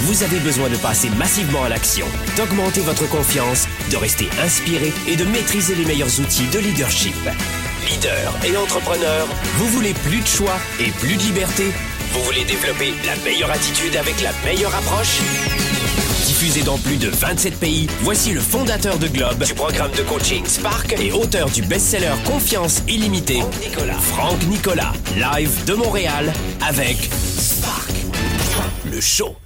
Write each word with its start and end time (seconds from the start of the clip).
vous 0.00 0.22
avez 0.22 0.38
besoin 0.38 0.68
de 0.68 0.76
passer 0.76 1.10
massivement 1.10 1.64
à 1.64 1.68
l'action, 1.68 2.06
d'augmenter 2.36 2.80
votre 2.80 3.08
confiance, 3.08 3.66
de 3.90 3.96
rester 3.96 4.28
inspiré 4.42 4.92
et 5.06 5.16
de 5.16 5.24
maîtriser 5.24 5.74
les 5.74 5.84
meilleurs 5.84 6.20
outils 6.20 6.46
de 6.46 6.58
leadership. 6.58 7.16
Leader 7.88 8.34
et 8.44 8.56
entrepreneur, 8.56 9.26
vous 9.56 9.68
voulez 9.68 9.94
plus 9.94 10.20
de 10.20 10.26
choix 10.26 10.58
et 10.78 10.90
plus 10.90 11.16
de 11.16 11.22
liberté? 11.22 11.72
Vous 12.12 12.22
voulez 12.22 12.44
développer 12.44 12.94
la 13.06 13.16
meilleure 13.24 13.50
attitude 13.50 13.96
avec 13.96 14.20
la 14.22 14.30
meilleure 14.44 14.74
approche? 14.74 15.18
Diffusé 16.26 16.62
dans 16.62 16.78
plus 16.78 16.96
de 16.96 17.08
27 17.08 17.58
pays, 17.58 17.86
voici 18.02 18.32
le 18.32 18.40
fondateur 18.40 18.98
de 18.98 19.08
Globe, 19.08 19.42
du 19.42 19.54
programme 19.54 19.90
de 19.92 20.02
coaching 20.02 20.44
Spark 20.46 20.94
et 21.00 21.10
auteur 21.10 21.48
du 21.50 21.62
best-seller 21.62 22.12
Confiance 22.24 22.82
illimitée, 22.86 23.42
Nicolas. 23.60 23.98
Franck 23.98 24.42
Nicolas, 24.44 24.92
live 25.16 25.64
de 25.64 25.74
Montréal 25.74 26.32
avec 26.60 26.96
Spark, 27.38 27.90
le 28.92 29.00
show. 29.00 29.36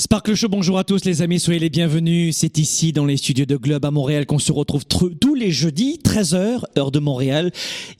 Sparkle 0.00 0.34
Show, 0.34 0.48
bonjour 0.48 0.78
à 0.78 0.84
tous 0.84 1.04
les 1.04 1.20
amis, 1.20 1.38
soyez 1.38 1.60
les 1.60 1.68
bienvenus. 1.68 2.34
C'est 2.34 2.56
ici 2.56 2.94
dans 2.94 3.04
les 3.04 3.18
studios 3.18 3.44
de 3.44 3.58
Globe 3.58 3.84
à 3.84 3.90
Montréal 3.90 4.24
qu'on 4.24 4.38
se 4.38 4.50
retrouve 4.50 4.86
tous 4.86 5.34
les 5.34 5.50
jeudis, 5.50 6.00
13h, 6.02 6.62
heure 6.78 6.90
de 6.90 7.00
Montréal, 7.00 7.52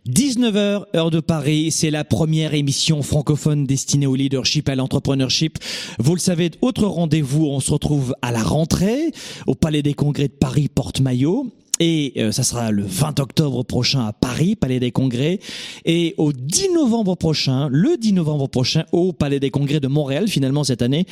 19h, 0.09 0.85
heure 0.97 1.11
de 1.11 1.21
Paris. 1.21 1.71
C'est 1.71 1.91
la 1.91 2.05
première 2.05 2.55
émission 2.55 3.03
francophone 3.03 3.67
destinée 3.67 4.07
au 4.07 4.15
leadership 4.15 4.71
à 4.71 4.77
l'entrepreneurship. 4.77 5.59
Vous 5.99 6.15
le 6.15 6.21
savez, 6.21 6.53
autre 6.63 6.87
rendez-vous, 6.87 7.45
on 7.45 7.61
se 7.61 7.71
retrouve 7.71 8.15
à 8.23 8.33
la 8.33 8.43
rentrée 8.43 9.13
au 9.47 9.55
Palais 9.55 9.83
des 9.83 9.93
Congrès 9.93 10.29
de 10.29 10.33
Paris 10.33 10.69
Porte-Maillot. 10.75 11.53
Et 11.81 12.13
euh, 12.19 12.31
ça 12.31 12.43
sera 12.43 12.71
le 12.71 12.85
20 12.85 13.19
octobre 13.21 13.63
prochain 13.63 14.07
à 14.07 14.13
Paris, 14.13 14.55
Palais 14.55 14.79
des 14.79 14.93
Congrès. 14.93 15.41
Et 15.87 16.15
au 16.19 16.33
10 16.33 16.75
novembre 16.75 17.17
prochain, 17.17 17.69
le 17.71 17.97
10 17.97 18.13
novembre 18.13 18.49
prochain, 18.49 18.85
au 18.93 19.15
Palais 19.15 19.41
des 19.41 19.51
Congrès 19.51 19.81
de 19.81 19.89
Montréal, 19.89 20.29
finalement 20.29 20.63
cette 20.63 20.83
année. 20.83 21.07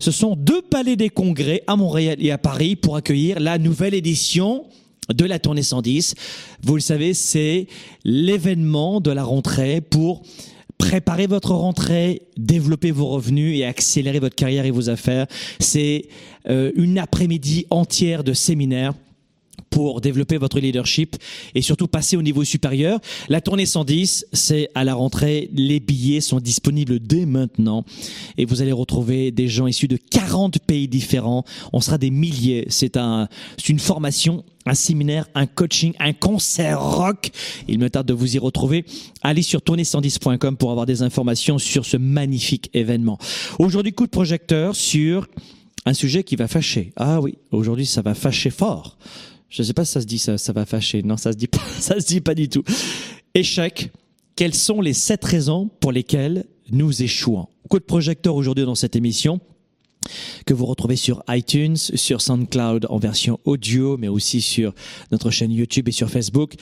Ce 0.00 0.10
sont 0.10 0.34
deux 0.34 0.62
Palais 0.62 0.96
des 0.96 1.10
Congrès 1.10 1.62
à 1.66 1.76
Montréal 1.76 2.16
et 2.18 2.30
à 2.30 2.38
Paris 2.38 2.74
pour 2.74 2.96
accueillir 2.96 3.38
la 3.38 3.58
nouvelle 3.58 3.92
édition 3.92 4.64
de 5.12 5.26
la 5.26 5.38
tournée 5.38 5.62
110. 5.62 6.14
Vous 6.62 6.74
le 6.74 6.80
savez, 6.80 7.12
c'est 7.12 7.66
l'événement 8.04 9.02
de 9.02 9.10
la 9.10 9.24
rentrée 9.24 9.82
pour 9.82 10.22
préparer 10.78 11.26
votre 11.26 11.52
rentrée, 11.52 12.22
développer 12.38 12.90
vos 12.90 13.06
revenus 13.08 13.58
et 13.58 13.64
accélérer 13.64 14.20
votre 14.20 14.34
carrière 14.34 14.64
et 14.64 14.70
vos 14.70 14.88
affaires. 14.88 15.26
C'est 15.58 16.06
euh, 16.48 16.72
une 16.76 16.98
après-midi 16.98 17.66
entière 17.70 18.24
de 18.24 18.32
séminaires 18.32 18.94
pour 19.74 20.00
développer 20.00 20.36
votre 20.36 20.60
leadership 20.60 21.16
et 21.56 21.60
surtout 21.60 21.88
passer 21.88 22.16
au 22.16 22.22
niveau 22.22 22.44
supérieur. 22.44 23.00
La 23.28 23.40
tournée 23.40 23.66
110, 23.66 24.28
c'est 24.32 24.68
à 24.76 24.84
la 24.84 24.94
rentrée. 24.94 25.50
Les 25.52 25.80
billets 25.80 26.20
sont 26.20 26.38
disponibles 26.38 27.00
dès 27.00 27.26
maintenant 27.26 27.84
et 28.38 28.44
vous 28.44 28.62
allez 28.62 28.70
retrouver 28.70 29.32
des 29.32 29.48
gens 29.48 29.66
issus 29.66 29.88
de 29.88 29.96
40 29.96 30.60
pays 30.60 30.86
différents. 30.86 31.44
On 31.72 31.80
sera 31.80 31.98
des 31.98 32.10
milliers. 32.10 32.66
C'est 32.68 32.96
un, 32.96 33.26
c'est 33.56 33.70
une 33.70 33.80
formation 33.80 34.44
un 34.66 34.74
séminaire, 34.74 35.26
un 35.34 35.46
coaching, 35.46 35.92
un 35.98 36.14
concert 36.14 36.80
rock. 36.80 37.30
Il 37.68 37.78
me 37.80 37.90
tarde 37.90 38.06
de 38.06 38.14
vous 38.14 38.36
y 38.36 38.38
retrouver. 38.38 38.86
Allez 39.22 39.42
sur 39.42 39.60
tournée110.com 39.60 40.56
pour 40.56 40.70
avoir 40.70 40.86
des 40.86 41.02
informations 41.02 41.58
sur 41.58 41.84
ce 41.84 41.98
magnifique 41.98 42.70
événement. 42.72 43.18
Aujourd'hui, 43.58 43.92
coup 43.92 44.06
de 44.06 44.10
projecteur 44.10 44.74
sur 44.74 45.26
un 45.84 45.92
sujet 45.92 46.22
qui 46.22 46.36
va 46.36 46.48
fâcher. 46.48 46.92
Ah 46.96 47.20
oui, 47.20 47.34
aujourd'hui, 47.50 47.84
ça 47.84 48.00
va 48.00 48.14
fâcher 48.14 48.48
fort. 48.48 48.96
Je 49.54 49.62
ne 49.62 49.66
sais 49.68 49.72
pas 49.72 49.84
si 49.84 49.92
ça 49.92 50.00
se 50.00 50.06
dit 50.06 50.18
ça, 50.18 50.36
ça 50.36 50.52
va 50.52 50.66
fâcher. 50.66 51.04
Non, 51.04 51.16
ça 51.16 51.30
se 51.30 51.36
dit 51.36 51.46
pas, 51.46 51.60
ça 51.78 52.00
se 52.00 52.06
dit 52.06 52.20
pas 52.20 52.34
du 52.34 52.48
tout. 52.48 52.64
Échec. 53.34 53.92
Quelles 54.34 54.54
sont 54.54 54.80
les 54.80 54.94
sept 54.94 55.24
raisons 55.24 55.70
pour 55.78 55.92
lesquelles 55.92 56.44
nous 56.72 57.04
échouons? 57.04 57.46
Coup 57.68 57.78
de 57.78 57.84
projecteur 57.84 58.34
aujourd'hui 58.34 58.64
dans 58.64 58.74
cette 58.74 58.96
émission 58.96 59.38
que 60.44 60.54
vous 60.54 60.66
retrouvez 60.66 60.96
sur 60.96 61.22
iTunes, 61.28 61.76
sur 61.76 62.20
SoundCloud 62.20 62.86
en 62.90 62.98
version 62.98 63.38
audio, 63.44 63.96
mais 63.96 64.08
aussi 64.08 64.40
sur 64.40 64.74
notre 65.12 65.30
chaîne 65.30 65.52
YouTube 65.52 65.88
et 65.88 65.92
sur 65.92 66.10
Facebook. 66.10 66.54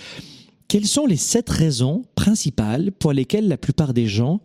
Quelles 0.68 0.86
sont 0.86 1.06
les 1.06 1.16
sept 1.16 1.48
raisons 1.48 2.04
principales 2.14 2.92
pour 2.92 3.14
lesquelles 3.14 3.48
la 3.48 3.56
plupart 3.56 3.94
des 3.94 4.06
gens 4.06 4.42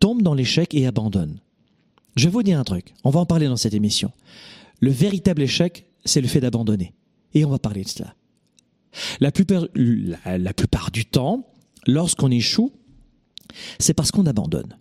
tombent 0.00 0.22
dans 0.22 0.34
l'échec 0.34 0.72
et 0.72 0.86
abandonnent? 0.86 1.38
Je 2.16 2.24
vais 2.24 2.32
vous 2.32 2.42
dire 2.42 2.58
un 2.58 2.64
truc, 2.64 2.94
on 3.04 3.10
va 3.10 3.20
en 3.20 3.26
parler 3.26 3.46
dans 3.46 3.58
cette 3.58 3.74
émission. 3.74 4.10
Le 4.80 4.90
véritable 4.90 5.42
échec, 5.42 5.84
c'est 6.06 6.22
le 6.22 6.28
fait 6.28 6.40
d'abandonner. 6.40 6.94
Et 7.34 7.44
on 7.44 7.50
va 7.50 7.58
parler 7.58 7.82
de 7.82 7.88
cela. 7.88 8.14
La 9.20 9.32
plupart, 9.32 10.90
du 10.92 11.04
temps, 11.04 11.46
lorsqu'on 11.86 12.30
échoue, 12.30 12.72
c'est 13.78 13.94
parce 13.94 14.10
qu'on 14.10 14.26
abandonne. 14.26 14.78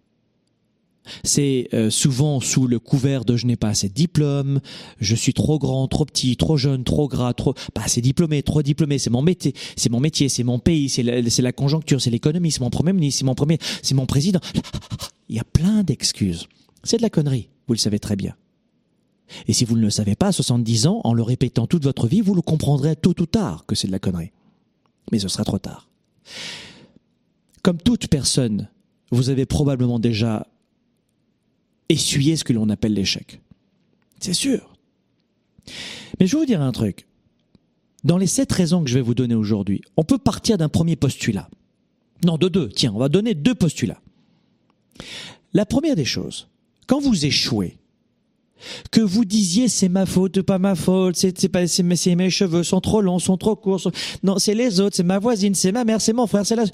C'est 1.25 1.67
euh, 1.73 1.89
souvent 1.89 2.39
sous 2.39 2.65
le 2.65 2.79
couvert 2.79 3.25
de 3.25 3.35
je 3.35 3.45
n'ai 3.45 3.57
pas 3.57 3.69
assez 3.69 3.89
de 3.89 3.93
diplôme, 3.93 4.61
je 4.99 5.15
suis 5.15 5.33
trop 5.33 5.59
grand, 5.59 5.85
trop 5.89 6.05
petit, 6.05 6.37
trop 6.37 6.55
jeune, 6.55 6.85
trop 6.85 7.09
gras, 7.09 7.33
trop 7.33 7.53
pas 7.73 7.81
assez 7.83 7.99
diplômé, 7.99 8.41
trop 8.41 8.61
diplômé, 8.61 8.97
c'est 8.99 9.09
mon 9.09 9.21
métier, 9.21 9.53
c'est 9.75 9.89
mon 9.89 9.99
métier, 9.99 10.29
c'est 10.29 10.43
mon 10.43 10.59
pays, 10.59 10.87
c'est 10.87 11.03
la, 11.03 11.19
la, 11.19 11.51
conjoncture, 11.51 11.99
c'est 11.99 12.09
l'économie, 12.09 12.51
c'est 12.51 12.61
mon 12.61 12.69
premier 12.69 12.93
ministre, 12.93 13.19
c'est 13.19 13.25
mon 13.25 13.35
premier, 13.35 13.57
c'est 13.81 13.95
mon 13.95 14.05
président. 14.05 14.39
Il 15.27 15.35
y 15.35 15.39
a 15.39 15.43
plein 15.43 15.83
d'excuses. 15.83 16.47
C'est 16.85 16.97
de 16.97 17.01
la 17.01 17.09
connerie, 17.09 17.49
vous 17.67 17.73
le 17.73 17.79
savez 17.79 17.99
très 17.99 18.15
bien. 18.15 18.35
Et 19.47 19.53
si 19.53 19.65
vous 19.65 19.75
ne 19.75 19.81
le 19.81 19.89
savez 19.89 20.15
pas 20.15 20.27
à 20.27 20.31
70 20.31 20.87
ans, 20.87 21.01
en 21.03 21.13
le 21.13 21.23
répétant 21.23 21.67
toute 21.67 21.83
votre 21.83 22.07
vie, 22.07 22.21
vous 22.21 22.35
le 22.35 22.41
comprendrez 22.41 22.95
tôt 22.95 23.15
ou 23.19 23.25
tard 23.25 23.65
que 23.65 23.75
c'est 23.75 23.87
de 23.87 23.91
la 23.91 23.99
connerie. 23.99 24.31
Mais 25.11 25.19
ce 25.19 25.27
sera 25.27 25.43
trop 25.43 25.59
tard. 25.59 25.87
Comme 27.61 27.77
toute 27.77 28.07
personne, 28.07 28.69
vous 29.11 29.29
avez 29.29 29.45
probablement 29.45 29.99
déjà 29.99 30.47
essuyé 31.89 32.35
ce 32.35 32.43
que 32.43 32.53
l'on 32.53 32.69
appelle 32.69 32.93
l'échec. 32.93 33.41
C'est 34.19 34.33
sûr. 34.33 34.73
Mais 36.19 36.27
je 36.27 36.35
vais 36.35 36.41
vous 36.41 36.45
dire 36.45 36.61
un 36.61 36.71
truc. 36.71 37.07
Dans 38.03 38.17
les 38.17 38.27
sept 38.27 38.51
raisons 38.51 38.83
que 38.83 38.89
je 38.89 38.95
vais 38.95 39.01
vous 39.01 39.13
donner 39.15 39.35
aujourd'hui, 39.35 39.81
on 39.95 40.03
peut 40.03 40.17
partir 40.17 40.57
d'un 40.57 40.69
premier 40.69 40.95
postulat. 40.95 41.49
Non, 42.25 42.37
de 42.37 42.49
deux. 42.49 42.69
Tiens, 42.69 42.91
on 42.93 42.99
va 42.99 43.09
donner 43.09 43.33
deux 43.33 43.55
postulats. 43.55 44.01
La 45.53 45.65
première 45.65 45.95
des 45.95 46.05
choses, 46.05 46.47
quand 46.87 46.99
vous 46.99 47.25
échouez, 47.25 47.77
que 48.91 49.01
vous 49.01 49.25
disiez 49.25 49.67
c'est 49.67 49.89
ma 49.89 50.05
faute, 50.05 50.41
pas 50.41 50.59
ma 50.59 50.75
faute, 50.75 51.15
c'est 51.15 51.49
pas 51.49 51.67
c'est 51.67 51.83
mes, 51.83 52.15
mes 52.15 52.29
cheveux 52.29 52.63
sont 52.63 52.81
trop 52.81 53.01
longs, 53.01 53.19
sont 53.19 53.37
trop 53.37 53.55
courts, 53.55 53.91
non 54.23 54.39
c'est 54.39 54.55
les 54.55 54.79
autres, 54.79 54.95
c'est 54.95 55.03
ma 55.03 55.19
voisine, 55.19 55.55
c'est 55.55 55.71
ma 55.71 55.83
mère, 55.83 56.01
c'est 56.01 56.13
mon 56.13 56.27
frère, 56.27 56.45
c'est 56.45 56.55
la. 56.55 56.65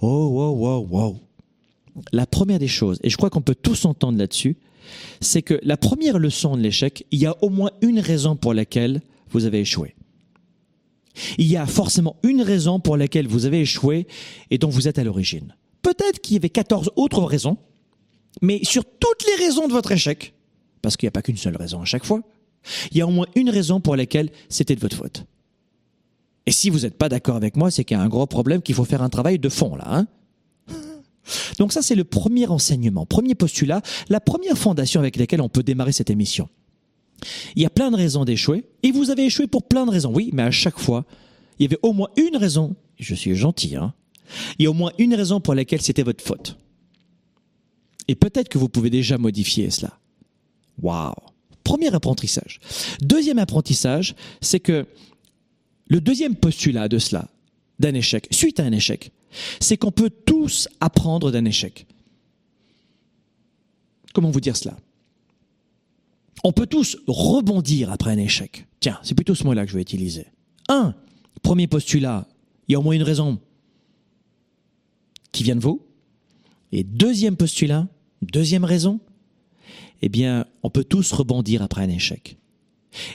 Oh 0.00 0.28
wow 0.28 0.52
wow 0.52 0.86
wow. 0.90 1.16
La 2.12 2.26
première 2.26 2.58
des 2.58 2.68
choses, 2.68 2.98
et 3.02 3.10
je 3.10 3.16
crois 3.16 3.30
qu'on 3.30 3.40
peut 3.40 3.56
tous 3.56 3.84
entendre 3.84 4.18
là-dessus, 4.18 4.56
c'est 5.20 5.42
que 5.42 5.58
la 5.62 5.76
première 5.76 6.18
leçon 6.18 6.56
de 6.56 6.62
l'échec, 6.62 7.04
il 7.10 7.18
y 7.18 7.26
a 7.26 7.36
au 7.42 7.50
moins 7.50 7.70
une 7.82 8.00
raison 8.00 8.36
pour 8.36 8.54
laquelle 8.54 9.02
vous 9.30 9.44
avez 9.44 9.60
échoué. 9.60 9.94
Il 11.36 11.46
y 11.46 11.56
a 11.56 11.66
forcément 11.66 12.16
une 12.22 12.42
raison 12.42 12.78
pour 12.78 12.96
laquelle 12.96 13.26
vous 13.26 13.44
avez 13.44 13.60
échoué 13.60 14.06
et 14.50 14.58
dont 14.58 14.68
vous 14.68 14.86
êtes 14.86 14.98
à 14.98 15.04
l'origine. 15.04 15.54
Peut-être 15.82 16.20
qu'il 16.20 16.34
y 16.34 16.36
avait 16.36 16.48
14 16.48 16.92
autres 16.96 17.22
raisons, 17.22 17.56
mais 18.40 18.60
sur 18.62 18.84
toutes 18.84 19.24
les 19.26 19.44
raisons 19.44 19.66
de 19.66 19.72
votre 19.72 19.92
échec, 19.92 20.34
parce 20.88 20.96
qu'il 20.96 21.06
n'y 21.06 21.08
a 21.08 21.12
pas 21.12 21.20
qu'une 21.20 21.36
seule 21.36 21.54
raison 21.54 21.82
à 21.82 21.84
chaque 21.84 22.06
fois. 22.06 22.22
Il 22.92 22.96
y 22.96 23.02
a 23.02 23.06
au 23.06 23.10
moins 23.10 23.26
une 23.34 23.50
raison 23.50 23.78
pour 23.78 23.94
laquelle 23.94 24.30
c'était 24.48 24.74
de 24.74 24.80
votre 24.80 24.96
faute. 24.96 25.26
Et 26.46 26.50
si 26.50 26.70
vous 26.70 26.78
n'êtes 26.78 26.96
pas 26.96 27.10
d'accord 27.10 27.36
avec 27.36 27.56
moi, 27.56 27.70
c'est 27.70 27.84
qu'il 27.84 27.94
y 27.94 28.00
a 28.00 28.02
un 28.02 28.08
gros 28.08 28.26
problème 28.26 28.62
qu'il 28.62 28.74
faut 28.74 28.86
faire 28.86 29.02
un 29.02 29.10
travail 29.10 29.38
de 29.38 29.50
fond 29.50 29.76
là. 29.76 29.84
Hein 29.86 30.06
Donc 31.58 31.74
ça, 31.74 31.82
c'est 31.82 31.94
le 31.94 32.04
premier 32.04 32.46
enseignement, 32.46 33.04
premier 33.04 33.34
postulat, 33.34 33.82
la 34.08 34.18
première 34.18 34.56
fondation 34.56 34.98
avec 34.98 35.16
laquelle 35.16 35.42
on 35.42 35.50
peut 35.50 35.62
démarrer 35.62 35.92
cette 35.92 36.08
émission. 36.08 36.48
Il 37.54 37.60
y 37.60 37.66
a 37.66 37.70
plein 37.70 37.90
de 37.90 37.96
raisons 37.96 38.24
d'échouer, 38.24 38.64
et 38.82 38.90
vous 38.90 39.10
avez 39.10 39.26
échoué 39.26 39.46
pour 39.46 39.64
plein 39.64 39.84
de 39.84 39.90
raisons, 39.90 40.14
oui, 40.14 40.30
mais 40.32 40.44
à 40.44 40.50
chaque 40.50 40.78
fois, 40.78 41.04
il 41.58 41.64
y 41.64 41.66
avait 41.66 41.80
au 41.82 41.92
moins 41.92 42.08
une 42.16 42.38
raison, 42.38 42.76
je 42.98 43.14
suis 43.14 43.34
gentil, 43.34 43.76
hein, 43.76 43.92
il 44.58 44.62
y 44.62 44.66
a 44.66 44.70
au 44.70 44.74
moins 44.74 44.92
une 44.96 45.14
raison 45.14 45.38
pour 45.38 45.54
laquelle 45.54 45.82
c'était 45.82 46.02
votre 46.02 46.24
faute. 46.24 46.56
Et 48.08 48.14
peut-être 48.14 48.48
que 48.48 48.56
vous 48.56 48.70
pouvez 48.70 48.88
déjà 48.88 49.18
modifier 49.18 49.68
cela. 49.68 49.98
Waouh 50.80 51.14
Premier 51.64 51.94
apprentissage. 51.94 52.60
Deuxième 53.00 53.38
apprentissage, 53.38 54.14
c'est 54.40 54.60
que 54.60 54.86
le 55.88 56.00
deuxième 56.00 56.34
postulat 56.34 56.88
de 56.88 56.98
cela, 56.98 57.28
d'un 57.78 57.94
échec, 57.94 58.26
suite 58.30 58.58
à 58.60 58.64
un 58.64 58.72
échec, 58.72 59.12
c'est 59.60 59.76
qu'on 59.76 59.90
peut 59.90 60.10
tous 60.10 60.68
apprendre 60.80 61.30
d'un 61.30 61.44
échec. 61.44 61.86
Comment 64.14 64.30
vous 64.30 64.40
dire 64.40 64.56
cela? 64.56 64.76
On 66.44 66.52
peut 66.52 66.66
tous 66.66 66.96
rebondir 67.06 67.92
après 67.92 68.12
un 68.12 68.18
échec. 68.18 68.66
Tiens, 68.80 68.98
c'est 69.02 69.14
plutôt 69.14 69.34
ce 69.34 69.44
mot-là 69.44 69.64
que 69.64 69.70
je 69.70 69.76
vais 69.76 69.82
utiliser. 69.82 70.26
Un, 70.68 70.94
premier 71.42 71.66
postulat, 71.66 72.26
il 72.68 72.72
y 72.72 72.74
a 72.74 72.78
au 72.78 72.82
moins 72.82 72.94
une 72.94 73.02
raison 73.02 73.38
qui 75.32 75.42
vient 75.42 75.56
de 75.56 75.60
vous. 75.60 75.84
Et 76.72 76.84
deuxième 76.84 77.36
postulat, 77.36 77.88
deuxième 78.22 78.64
raison, 78.64 79.00
eh 80.02 80.08
bien, 80.08 80.46
on 80.62 80.70
peut 80.70 80.84
tous 80.84 81.12
rebondir 81.12 81.62
après 81.62 81.82
un 81.82 81.88
échec. 81.88 82.36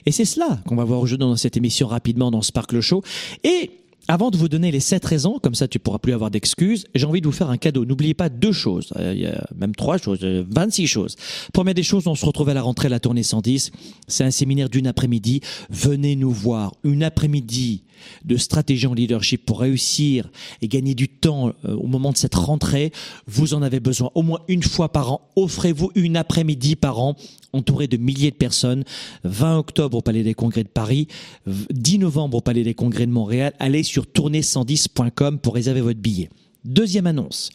Et 0.06 0.12
c'est 0.12 0.26
cela 0.26 0.60
qu'on 0.68 0.76
va 0.76 0.84
voir 0.84 1.00
aujourd'hui 1.00 1.28
dans 1.28 1.36
cette 1.36 1.58
émission 1.58 1.88
rapidement 1.88 2.32
dans 2.32 2.42
Sparkle 2.42 2.82
Show. 2.82 3.04
Et 3.44 3.72
avant 4.08 4.32
de 4.32 4.38
vous 4.38 4.50
donner 4.50 4.72
les 4.72 4.80
sept 4.80 5.06
raisons, 5.06 5.40
comme 5.40 5.56
ça 5.56 5.68
tu 5.68 5.80
pourras 5.80 6.00
plus 6.00 6.14
avoir 6.14 6.30
d'excuses, 6.30 6.86
j'ai 6.94 7.06
envie 7.06 7.22
de 7.22 7.26
vous 7.26 7.32
faire 7.32 7.50
un 7.50 7.58
cadeau. 7.58 7.86
N'oubliez 7.86 8.14
pas 8.14 8.30
deux 8.30 8.52
choses, 8.52 8.92
euh, 8.98 9.14
il 9.16 9.34
même 9.56 9.74
trois 9.76 9.98
choses, 9.98 10.20
26 10.22 10.84
euh, 10.84 10.88
choses. 10.88 11.16
Première 11.54 11.74
des 11.74 11.84
choses, 11.84 12.08
on 12.08 12.16
se 12.16 12.26
retrouve 12.26 12.50
à 12.50 12.54
la 12.54 12.62
rentrée 12.62 12.88
à 12.88 12.90
la 12.90 13.00
tournée 13.00 13.24
110. 13.24 13.72
C'est 14.08 14.24
un 14.24 14.32
séminaire 14.32 14.70
d'une 14.70 14.88
après-midi. 14.88 15.42
Venez 15.70 16.16
nous 16.16 16.32
voir. 16.32 16.74
Une 16.84 17.04
après-midi 17.04 17.84
de 18.26 18.36
stratégie 18.36 18.88
en 18.88 18.94
leadership 18.94 19.46
pour 19.46 19.62
réussir 19.62 20.30
et 20.62 20.68
gagner 20.68 20.96
du 20.96 21.08
temps 21.08 21.54
euh, 21.66 21.74
au 21.76 21.88
moment 21.88 22.12
de 22.12 22.18
cette 22.18 22.36
rentrée. 22.36 22.92
Vous 23.28 23.54
en 23.54 23.62
avez 23.62 23.80
besoin 23.80 24.12
au 24.16 24.22
moins 24.22 24.40
une 24.48 24.64
fois 24.64 24.92
par 24.92 25.14
an. 25.14 25.22
Offrez-vous 25.36 25.92
une 25.96 26.18
après-midi 26.18 26.76
par 26.76 27.00
an 27.00 27.16
entouré 27.54 27.88
de 27.88 27.98
milliers 27.98 28.32
de 28.32 28.36
personnes. 28.36 28.84
20 29.24 29.58
octobre 29.58 29.98
au 29.98 30.02
Palais 30.02 30.24
des 30.24 30.34
Congrès 30.34 30.64
de 30.64 30.70
Paris, 30.70 31.08
10 31.46 32.00
novembre 32.00 32.38
au 32.38 32.42
Palais 32.42 32.64
des 32.64 32.74
Congrès 32.74 33.06
de 33.06 33.12
Montréal. 33.12 33.54
Allez 33.60 33.84
sur 33.84 34.06
tournée110.com 34.06 35.40
pour 35.40 35.54
réserver 35.56 35.82
votre 35.82 36.00
billet. 36.00 36.30
Deuxième 36.66 37.08
annonce. 37.08 37.52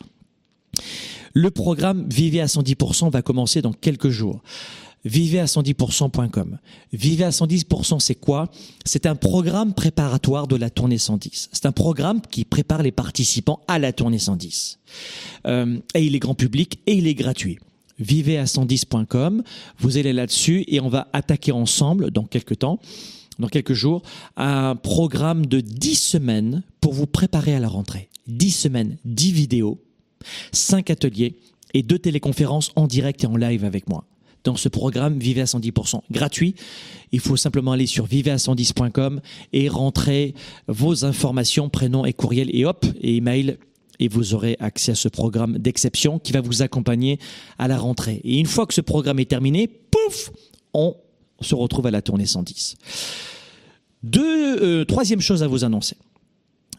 Le 1.35 1.51
programme 1.51 2.07
Vivez 2.09 2.41
à 2.41 2.47
110% 2.47 3.11
va 3.11 3.23
commencer 3.23 3.63
dans 3.63 3.73
quelques 3.73 4.11
jours. 4.11 4.43
Vivez 5.05 5.39
à 5.39 5.45
110%.com. 5.45 6.59
Vivez 6.93 7.25
à 7.25 7.31
110%, 7.31 8.01
c'est 8.01 8.17
quoi? 8.17 8.51
C'est 8.85 9.07
un 9.07 9.15
programme 9.15 9.73
préparatoire 9.73 10.49
de 10.49 10.57
la 10.57 10.71
tournée 10.71 10.99
110. 10.99 11.51
C'est 11.53 11.67
un 11.67 11.73
programme 11.73 12.21
qui 12.21 12.45
prépare 12.45 12.83
les 12.83 12.91
participants 12.91 13.61
à 13.69 13.79
la 13.79 13.93
tournée 13.93 14.19
110. 14.19 14.81
Euh, 15.47 15.79
et 15.95 16.05
il 16.05 16.15
est 16.17 16.19
grand 16.19 16.35
public 16.35 16.81
et 16.87 16.95
il 16.95 17.07
est 17.07 17.15
gratuit 17.15 17.59
vivez 17.99 18.39
à 18.39 18.45
110.com. 18.45 19.43
Vous 19.79 19.97
allez 19.97 20.13
là-dessus 20.13 20.65
et 20.69 20.81
on 20.81 20.89
va 20.89 21.09
attaquer 21.13 21.53
ensemble 21.53 22.11
dans 22.11 22.25
quelques 22.25 22.59
temps, 22.59 22.79
dans 23.39 23.49
quelques 23.49 23.75
jours, 23.75 24.03
un 24.37 24.77
programme 24.77 25.47
de 25.47 25.61
10 25.61 25.95
semaines 25.95 26.63
pour 26.81 26.93
vous 26.93 27.07
préparer 27.07 27.55
à 27.55 27.61
la 27.61 27.69
rentrée. 27.69 28.09
10 28.27 28.51
semaines, 28.51 28.99
10 29.05 29.33
vidéos, 29.33 29.81
5 30.53 30.91
ateliers 30.91 31.37
et 31.75 31.83
2 31.83 31.99
téléconférences 31.99 32.73
en 32.77 32.87
direct 32.87 33.25
et 33.25 33.27
en 33.27 33.37
live 33.37 33.65
avec 33.65 33.89
moi. 33.89 34.05
Dans 34.45 34.57
ce 34.57 34.69
programme 34.69 35.19
Vivez 35.19 35.43
à 35.43 35.45
110% 35.45 36.01
gratuit, 36.11 36.55
il 37.13 37.21
faut 37.21 37.37
simplement 37.37 37.73
aller 37.73 37.87
sur 37.87 38.07
vivez110.com 38.07 39.21
et 39.53 39.69
rentrer 39.69 40.35
vos 40.69 41.05
informations, 41.05 41.69
prénom 41.69 42.05
et 42.05 42.13
courriel 42.13 42.49
et 42.55 42.65
hop, 42.65 42.87
et 43.01 43.17
email 43.17 43.59
et 44.01 44.09
vous 44.09 44.35
aurez 44.35 44.57
accès 44.61 44.93
à 44.93 44.95
ce 44.95 45.09
programme 45.09 45.59
d'exception 45.59 46.19
qui 46.19 46.33
va 46.33 46.41
vous 46.41 46.63
accompagner 46.63 47.19
à 47.59 47.69
la 47.69 47.79
rentrée. 47.79 48.21
Et 48.25 48.39
une 48.39 48.47
fois 48.47 48.67
que 48.67 48.75
ce 48.75 48.81
programme 48.81 49.19
est 49.19 49.29
terminé, 49.31 49.69
pouf, 49.69 50.31
on 50.75 50.97
se 51.41 51.55
retrouve 51.55 51.87
à 51.87 51.91
la 51.91 52.03
tournée 52.03 52.27
110. 52.27 52.77
Deux, 54.03 54.63
euh, 54.63 54.85
troisième 54.85 55.21
chose 55.21 55.43
à 55.43 55.49
vous 55.49 55.65
annoncer. 55.65 55.97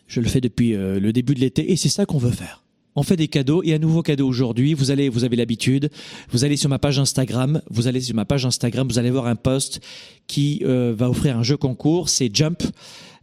Je 0.08 0.22
le 0.22 0.28
fais 0.28 0.42
depuis 0.42 0.74
euh, 0.74 1.00
le 1.00 1.14
début 1.14 1.36
de 1.36 1.40
l'été 1.40 1.72
et 1.72 1.76
c'est 1.76 1.90
ça 1.90 2.06
qu'on 2.06 2.18
veut 2.18 2.32
faire. 2.32 2.64
On 2.96 3.04
fait 3.04 3.16
des 3.16 3.28
cadeaux 3.28 3.62
et 3.64 3.74
un 3.74 3.78
nouveau 3.78 4.02
cadeau 4.02 4.28
aujourd'hui. 4.28 4.74
Vous 4.74 4.92
allez, 4.92 5.10
vous 5.10 5.24
avez 5.24 5.36
l'habitude. 5.36 5.90
Vous 6.32 6.44
allez 6.44 6.58
sur 6.58 6.70
ma 6.70 6.80
page 6.80 7.00
Instagram. 7.00 7.62
Vous 7.70 7.88
allez 7.88 8.02
sur 8.02 8.16
ma 8.16 8.26
page 8.26 8.46
Instagram. 8.46 8.88
Vous 8.88 8.98
allez 8.98 9.12
voir 9.12 9.28
un 9.28 9.36
post 9.36 9.80
qui 10.28 10.62
euh, 10.66 10.94
va 10.98 11.10
offrir 11.10 11.38
un 11.38 11.44
jeu 11.44 11.56
concours. 11.56 12.10
C'est 12.10 12.34
Jump. 12.36 12.64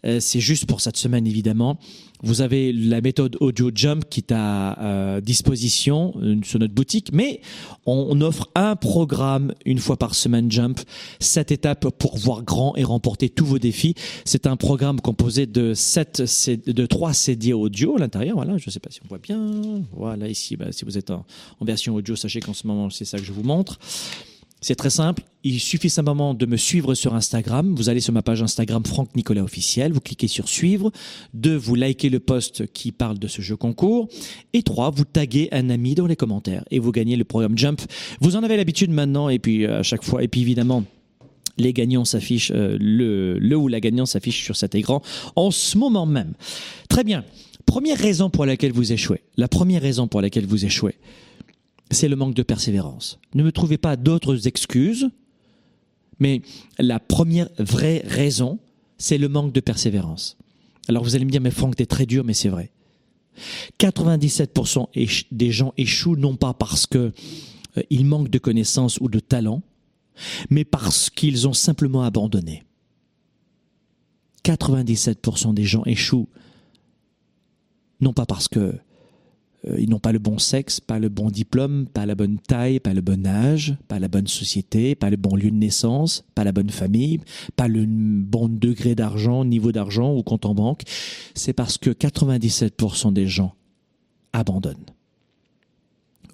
Euh, 0.07 0.21
c'est 0.21 0.41
juste 0.41 0.67
pour 0.67 0.81
cette 0.81 0.97
semaine 0.97 1.27
évidemment. 1.27 1.79
Vous 2.23 2.41
avez 2.41 2.73
la 2.73 3.01
méthode 3.01 3.37
Audio 3.41 3.71
Jump 3.75 4.05
qui 4.09 4.21
est 4.21 4.33
à 4.33 4.81
euh, 4.81 5.21
disposition 5.21 6.15
euh, 6.17 6.37
sur 6.43 6.59
notre 6.59 6.73
boutique, 6.73 7.11
mais 7.13 7.41
on, 7.85 8.21
offre 8.23 8.49
un 8.55 8.75
programme 8.75 9.53
une 9.67 9.79
fois 9.79 9.99
par 9.99 10.15
semaine 10.15 10.51
Jump, 10.51 10.81
cette 11.21 11.53
étape 11.53 11.91
pour 11.91 12.17
voir 12.17 12.43
grand 12.43 12.75
et 12.77 12.85
remporter 12.85 13.29
tous 13.29 13.45
vos 13.45 13.59
défis. 13.59 13.95
C'est 14.25 14.47
un 14.47 14.57
programme 14.57 15.01
composé 15.01 15.47
de 15.47 15.75
sept, 15.75 16.23
de 16.49 16.87
trois 16.87 17.13
CD 17.13 17.53
audio 17.53 17.97
à 17.97 17.99
l'intérieur. 17.99 18.37
Voilà, 18.37 18.57
je 18.57 18.65
ne 18.67 18.71
sais 18.71 18.81
pas 18.81 18.91
si 18.91 19.01
on 19.05 19.09
voit 19.09 19.19
bien. 19.19 19.83
Voilà 19.93 20.29
ici, 20.29 20.57
bah, 20.57 20.73
si 20.73 20.87
vous 20.87 20.97
êtes 20.97 21.11
en 21.11 21.25
version 21.61 21.95
audio, 21.95 22.17
sachez 22.17 22.41
qu'en 22.41 22.55
ce 22.55 22.67
moment 22.67 22.89
c'est 22.89 23.05
ça 23.05 23.19
que 23.19 23.25
je 23.25 23.33
vous 23.33 23.43
montre. 23.43 23.79
C'est 24.61 24.75
très 24.75 24.91
simple. 24.91 25.23
Il 25.45 25.61
suffit 25.61 25.91
simplement 25.91 26.35
de 26.35 26.47
me 26.47 26.57
suivre 26.57 26.95
sur 26.95 27.15
Instagram. 27.15 27.75
Vous 27.77 27.89
allez 27.89 28.01
sur 28.01 28.13
ma 28.13 28.23
page 28.23 28.43
Instagram 28.43 28.85
Franck 28.85 29.15
Nicolas 29.15 29.43
officiel. 29.43 29.93
Vous 29.93 30.01
cliquez 30.01 30.29
sur 30.29 30.49
suivre. 30.49 30.91
Deux, 31.35 31.55
vous 31.55 31.75
likez 31.75 32.09
le 32.09 32.21
post 32.21 32.67
qui 32.73 32.91
parle 32.91 33.19
de 33.19 33.29
ce 33.29 33.43
jeu 33.43 33.57
concours. 33.57 34.09
Et 34.55 34.63
trois, 34.63 34.91
vous 34.91 35.05
taguez 35.05 35.49
un 35.53 35.71
ami 35.71 35.95
dans 35.95 36.07
les 36.07 36.17
commentaires 36.17 36.65
et 36.71 36.79
vous 36.79 36.91
gagnez 36.91 37.17
le 37.17 37.25
programme 37.25 37.57
Jump. 37.57 37.81
Vous 38.21 38.35
en 38.35 38.43
avez 38.43 38.57
l'habitude 38.57 38.91
maintenant 38.91 39.29
et 39.29 39.39
puis 39.39 39.67
euh, 39.67 39.81
à 39.81 39.83
chaque 39.83 40.03
fois. 40.03 40.23
Et 40.25 40.29
puis 40.29 40.41
évidemment, 40.41 40.85
les 41.59 41.73
gagnants 41.73 42.05
s'affichent, 42.05 42.53
euh, 42.55 42.77
le, 42.81 43.39
le 43.39 43.57
ou 43.57 43.69
la 43.69 43.81
gagnante 43.81 44.09
s'affiche 44.09 44.43
sur 44.43 44.57
cet 44.57 44.75
écran 44.75 45.03
en 45.37 45.51
ce 45.51 45.77
moment 45.77 46.07
même. 46.07 46.33
Très 46.89 47.05
bien. 47.05 47.25
Première 47.67 47.99
raison 47.99 48.31
pour 48.31 48.47
laquelle 48.47 48.73
vous 48.73 48.93
échouez. 48.93 49.21
La 49.37 49.49
première 49.49 49.83
raison 49.83 50.09
pour 50.09 50.23
laquelle 50.23 50.47
vous 50.47 50.65
échouez 50.65 50.95
c'est 51.91 52.09
le 52.09 52.17
manque 52.17 52.35
de 52.35 52.43
persévérance. 52.43 53.19
Ne 53.35 53.43
me 53.43 53.53
trouvez 53.53 53.79
pas 53.79 53.97
d'autres 53.97 54.47
excuses, 54.47 55.11
mais 56.19 56.43
la 56.79 56.99
première 56.99 57.49
vraie 57.59 58.03
raison, 58.07 58.59
c'est 58.99 59.19
le 59.19 59.29
manque 59.29 59.53
de 59.53 59.61
persévérance. 59.61 60.37
Alors 60.89 61.05
vous 61.05 61.15
allez 61.15 61.25
me 61.25 61.31
dire, 61.31 61.41
mais 61.41 61.51
Franck, 61.51 61.77
t'es 61.77 61.87
très 61.87 62.07
dur, 62.07 62.25
mais 62.25 62.35
c'est 62.35 62.49
vrai. 62.49 62.71
97% 63.79 64.89
des 65.31 65.51
gens 65.51 65.75
échouent 65.77 66.17
non 66.17 66.37
pas 66.37 66.55
parce 66.55 66.87
qu'ils 66.87 67.13
euh, 67.77 68.05
manquent 68.05 68.31
de 68.31 68.39
connaissances 68.39 68.99
ou 69.01 69.09
de 69.09 69.21
talent, 69.21 69.63
mais 70.49 70.65
parce 70.65 71.11
qu'ils 71.11 71.47
ont 71.47 71.53
simplement 71.53 72.03
abandonné. 72.03 72.65
97% 74.45 75.53
des 75.55 75.65
gens 75.65 75.83
échouent 75.85 76.29
non 78.01 78.13
pas 78.13 78.27
parce 78.27 78.49
que 78.49 78.79
ils 79.79 79.89
n'ont 79.89 79.99
pas 79.99 80.13
le 80.13 80.19
bon 80.19 80.39
sexe, 80.39 80.81
pas 80.81 80.99
le 80.99 81.09
bon 81.09 81.29
diplôme, 81.29 81.87
pas 81.87 82.07
la 82.07 82.15
bonne 82.15 82.39
taille, 82.39 82.79
pas 82.79 82.95
le 82.95 83.01
bon 83.01 83.27
âge, 83.27 83.77
pas 83.89 83.99
la 83.99 84.09
bonne 84.09 84.29
société, 84.29 84.95
pas 84.95 85.11
le 85.11 85.17
bon 85.17 85.35
lieu 85.35 85.51
de 85.51 85.57
naissance, 85.57 86.25
pas 86.35 86.45
la 86.45 86.53
bonne 86.53 86.71
famille, 86.71 87.21
pas 87.57 87.67
le 87.67 87.85
bon 87.87 88.49
degré 88.49 88.95
d'argent, 88.95 89.45
niveau 89.45 89.73
d'argent 89.73 90.15
ou 90.15 90.23
compte 90.23 90.47
en 90.47 90.55
banque. 90.55 90.83
C'est 91.35 91.53
parce 91.53 91.79
que 91.79 91.91
97% 91.91 93.13
des 93.13 93.27
gens 93.27 93.55
abandonnent. 94.33 94.87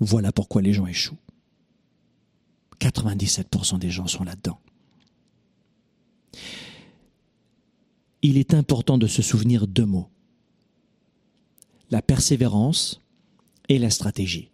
Voilà 0.00 0.32
pourquoi 0.32 0.62
les 0.62 0.72
gens 0.72 0.86
échouent. 0.86 1.16
97% 2.80 3.78
des 3.78 3.90
gens 3.90 4.08
sont 4.08 4.24
là-dedans. 4.24 4.58
Il 8.22 8.36
est 8.36 8.54
important 8.54 8.98
de 8.98 9.06
se 9.06 9.22
souvenir 9.22 9.66
deux 9.66 9.86
mots. 9.86 10.08
La 11.90 12.02
persévérance 12.02 13.01
et 13.68 13.78
la 13.78 13.90
stratégie. 13.90 14.50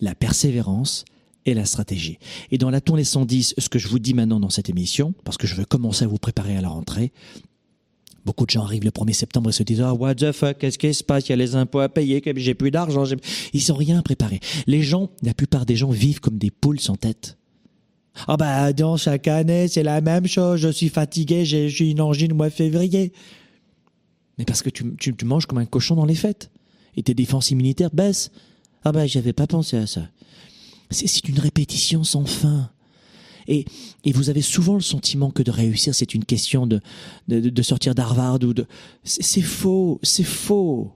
La 0.00 0.14
persévérance 0.14 1.04
et 1.46 1.54
la 1.54 1.64
stratégie. 1.64 2.18
Et 2.50 2.58
dans 2.58 2.70
la 2.70 2.80
tournée 2.80 3.04
110, 3.04 3.54
ce 3.58 3.68
que 3.68 3.78
je 3.78 3.88
vous 3.88 3.98
dis 3.98 4.14
maintenant 4.14 4.40
dans 4.40 4.50
cette 4.50 4.70
émission, 4.70 5.14
parce 5.24 5.36
que 5.36 5.46
je 5.46 5.54
veux 5.54 5.64
commencer 5.64 6.04
à 6.04 6.08
vous 6.08 6.18
préparer 6.18 6.56
à 6.56 6.60
la 6.60 6.68
rentrée, 6.68 7.12
Beaucoup 8.24 8.46
de 8.46 8.50
gens 8.50 8.62
arrivent 8.62 8.84
le 8.84 8.90
1er 8.90 9.12
septembre 9.12 9.50
et 9.50 9.52
se 9.52 9.62
disent, 9.62 9.82
ah, 9.82 9.92
what 9.92 10.14
the 10.14 10.32
fuck, 10.32 10.56
qu'est-ce 10.56 10.78
qui 10.78 10.94
se 10.94 11.04
passe? 11.04 11.28
Il 11.28 11.30
y 11.30 11.32
a 11.34 11.36
les 11.36 11.56
impôts 11.56 11.80
à 11.80 11.90
payer, 11.90 12.22
j'ai 12.36 12.54
plus 12.54 12.70
d'argent. 12.70 13.04
Ils 13.52 13.62
n'ont 13.68 13.74
rien 13.74 14.00
préparé. 14.00 14.40
Les 14.66 14.82
gens, 14.82 15.10
la 15.22 15.34
plupart 15.34 15.66
des 15.66 15.76
gens 15.76 15.90
vivent 15.90 16.20
comme 16.20 16.38
des 16.38 16.50
poules 16.50 16.80
sans 16.80 16.96
tête. 16.96 17.36
Ah 18.26 18.36
bah, 18.36 18.72
dans 18.72 18.96
chaque 18.96 19.28
année, 19.28 19.68
c'est 19.68 19.82
la 19.82 20.00
même 20.00 20.26
chose. 20.26 20.60
Je 20.60 20.68
suis 20.68 20.88
fatigué, 20.88 21.44
j'ai 21.44 21.90
une 21.90 22.00
angine 22.00 22.32
au 22.32 22.36
mois 22.36 22.48
de 22.48 22.54
février. 22.54 23.12
Mais 24.38 24.44
parce 24.44 24.62
que 24.62 24.70
tu, 24.70 24.96
tu 24.96 25.24
manges 25.24 25.44
comme 25.44 25.58
un 25.58 25.66
cochon 25.66 25.94
dans 25.94 26.06
les 26.06 26.14
fêtes 26.14 26.50
et 26.96 27.02
tes 27.02 27.14
défenses 27.14 27.50
immunitaires 27.50 27.90
baissent. 27.92 28.30
Ah 28.84 28.92
ben, 28.92 29.06
j'avais 29.06 29.32
pas 29.32 29.46
pensé 29.46 29.76
à 29.76 29.86
ça. 29.86 30.08
C'est 30.90 31.28
une 31.28 31.38
répétition 31.38 32.04
sans 32.04 32.26
fin. 32.26 32.70
Et, 33.46 33.64
et, 34.04 34.12
vous 34.12 34.30
avez 34.30 34.40
souvent 34.40 34.74
le 34.74 34.80
sentiment 34.80 35.30
que 35.30 35.42
de 35.42 35.50
réussir, 35.50 35.94
c'est 35.94 36.14
une 36.14 36.24
question 36.24 36.66
de, 36.66 36.80
de, 37.28 37.40
de 37.40 37.62
sortir 37.62 37.94
d'Harvard 37.94 38.38
ou 38.42 38.54
de... 38.54 38.66
C'est 39.02 39.42
faux, 39.42 40.00
c'est 40.02 40.24
faux. 40.24 40.92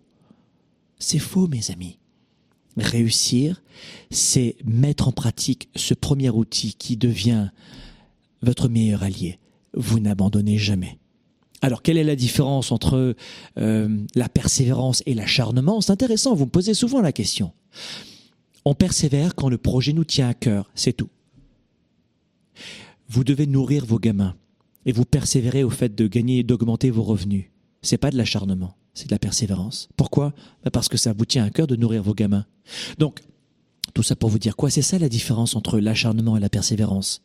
C'est 0.98 1.18
faux, 1.18 1.46
mes 1.46 1.70
amis. 1.70 1.98
Réussir, 2.76 3.62
c'est 4.10 4.56
mettre 4.64 5.08
en 5.08 5.12
pratique 5.12 5.68
ce 5.76 5.94
premier 5.94 6.30
outil 6.30 6.74
qui 6.74 6.96
devient 6.96 7.48
votre 8.40 8.68
meilleur 8.68 9.02
allié. 9.02 9.38
Vous 9.74 10.00
n'abandonnez 10.00 10.58
jamais. 10.58 10.98
Alors, 11.60 11.82
quelle 11.82 11.98
est 11.98 12.04
la 12.04 12.16
différence 12.16 12.70
entre 12.70 13.16
euh, 13.58 13.98
la 14.14 14.28
persévérance 14.28 15.02
et 15.06 15.14
l'acharnement? 15.14 15.80
C'est 15.80 15.92
intéressant, 15.92 16.34
vous 16.34 16.44
me 16.44 16.50
posez 16.50 16.74
souvent 16.74 17.00
la 17.00 17.12
question. 17.12 17.52
On 18.64 18.74
persévère 18.74 19.34
quand 19.34 19.48
le 19.48 19.58
projet 19.58 19.92
nous 19.92 20.04
tient 20.04 20.28
à 20.28 20.34
cœur, 20.34 20.70
c'est 20.74 20.92
tout. 20.92 21.08
Vous 23.08 23.24
devez 23.24 23.46
nourrir 23.46 23.86
vos 23.86 23.98
gamins. 23.98 24.34
et 24.86 24.92
vous 24.92 25.04
persévérez 25.04 25.64
au 25.64 25.70
fait 25.70 25.94
de 25.94 26.06
gagner 26.06 26.38
et 26.38 26.42
d'augmenter 26.42 26.90
vos 26.90 27.02
revenus. 27.02 27.46
C'est 27.82 27.98
pas 27.98 28.10
de 28.10 28.16
l'acharnement, 28.16 28.74
c'est 28.94 29.06
de 29.06 29.14
la 29.14 29.18
persévérance. 29.18 29.88
Pourquoi? 29.96 30.32
Bah, 30.64 30.70
Parce 30.70 30.88
que 30.88 30.96
ça 30.96 31.12
vous 31.12 31.26
tient 31.26 31.44
à 31.44 31.50
cœur 31.50 31.66
de 31.66 31.76
nourrir 31.76 32.02
vos 32.02 32.14
gamins. 32.14 32.46
Donc, 32.98 33.20
tout 33.92 34.02
ça 34.02 34.16
pour 34.16 34.30
vous 34.30 34.38
dire 34.38 34.56
quoi? 34.56 34.70
C'est 34.70 34.82
ça 34.82 34.98
la 34.98 35.08
différence 35.10 35.56
entre 35.56 35.78
l'acharnement 35.78 36.36
et 36.36 36.40
la 36.40 36.48
persévérance. 36.48 37.22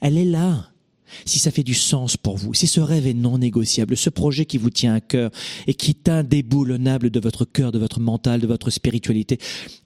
Elle 0.00 0.18
est 0.18 0.24
là. 0.24 0.70
Si 1.24 1.38
ça 1.38 1.50
fait 1.50 1.62
du 1.62 1.74
sens 1.74 2.16
pour 2.16 2.36
vous, 2.36 2.54
si 2.54 2.66
ce 2.66 2.80
rêve 2.80 3.06
est 3.06 3.14
non 3.14 3.38
négociable, 3.38 3.96
ce 3.96 4.10
projet 4.10 4.44
qui 4.44 4.58
vous 4.58 4.70
tient 4.70 4.94
à 4.94 5.00
cœur 5.00 5.30
et 5.66 5.74
qui 5.74 5.90
est 5.90 6.08
indéboulonnable 6.08 7.10
de 7.10 7.20
votre 7.20 7.44
cœur, 7.44 7.72
de 7.72 7.78
votre 7.78 8.00
mental, 8.00 8.40
de 8.40 8.46
votre 8.46 8.70
spiritualité, 8.70 9.38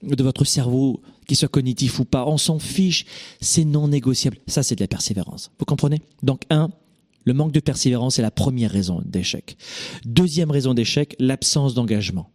de 0.03 0.23
votre 0.23 0.45
cerveau, 0.45 1.01
qu'il 1.27 1.37
soit 1.37 1.49
cognitif 1.49 1.99
ou 1.99 2.05
pas, 2.05 2.27
on 2.27 2.39
s'en 2.39 2.59
fiche, 2.59 3.07
c'est 3.41 3.65
non 3.65 3.89
négociable. 3.89 4.39
Ça, 4.47 4.63
c'est 4.63 4.77
de 4.77 4.81
la 4.81 4.89
persévérance. 4.89 5.51
Vous 5.59 5.65
comprenez? 5.65 6.03
Donc, 6.23 6.43
un, 6.51 6.71
le 7.25 7.33
manque 7.33 7.53
de 7.53 7.61
persévérance 7.61 8.19
est 8.19 8.23
la 8.23 8.31
première 8.31 8.71
raison 8.71 9.03
d'échec. 9.05 9.57
Deuxième 10.05 10.51
raison 10.51 10.75
d'échec, 10.75 11.17
l'absence 11.19 11.75
d'engagement. 11.75 12.31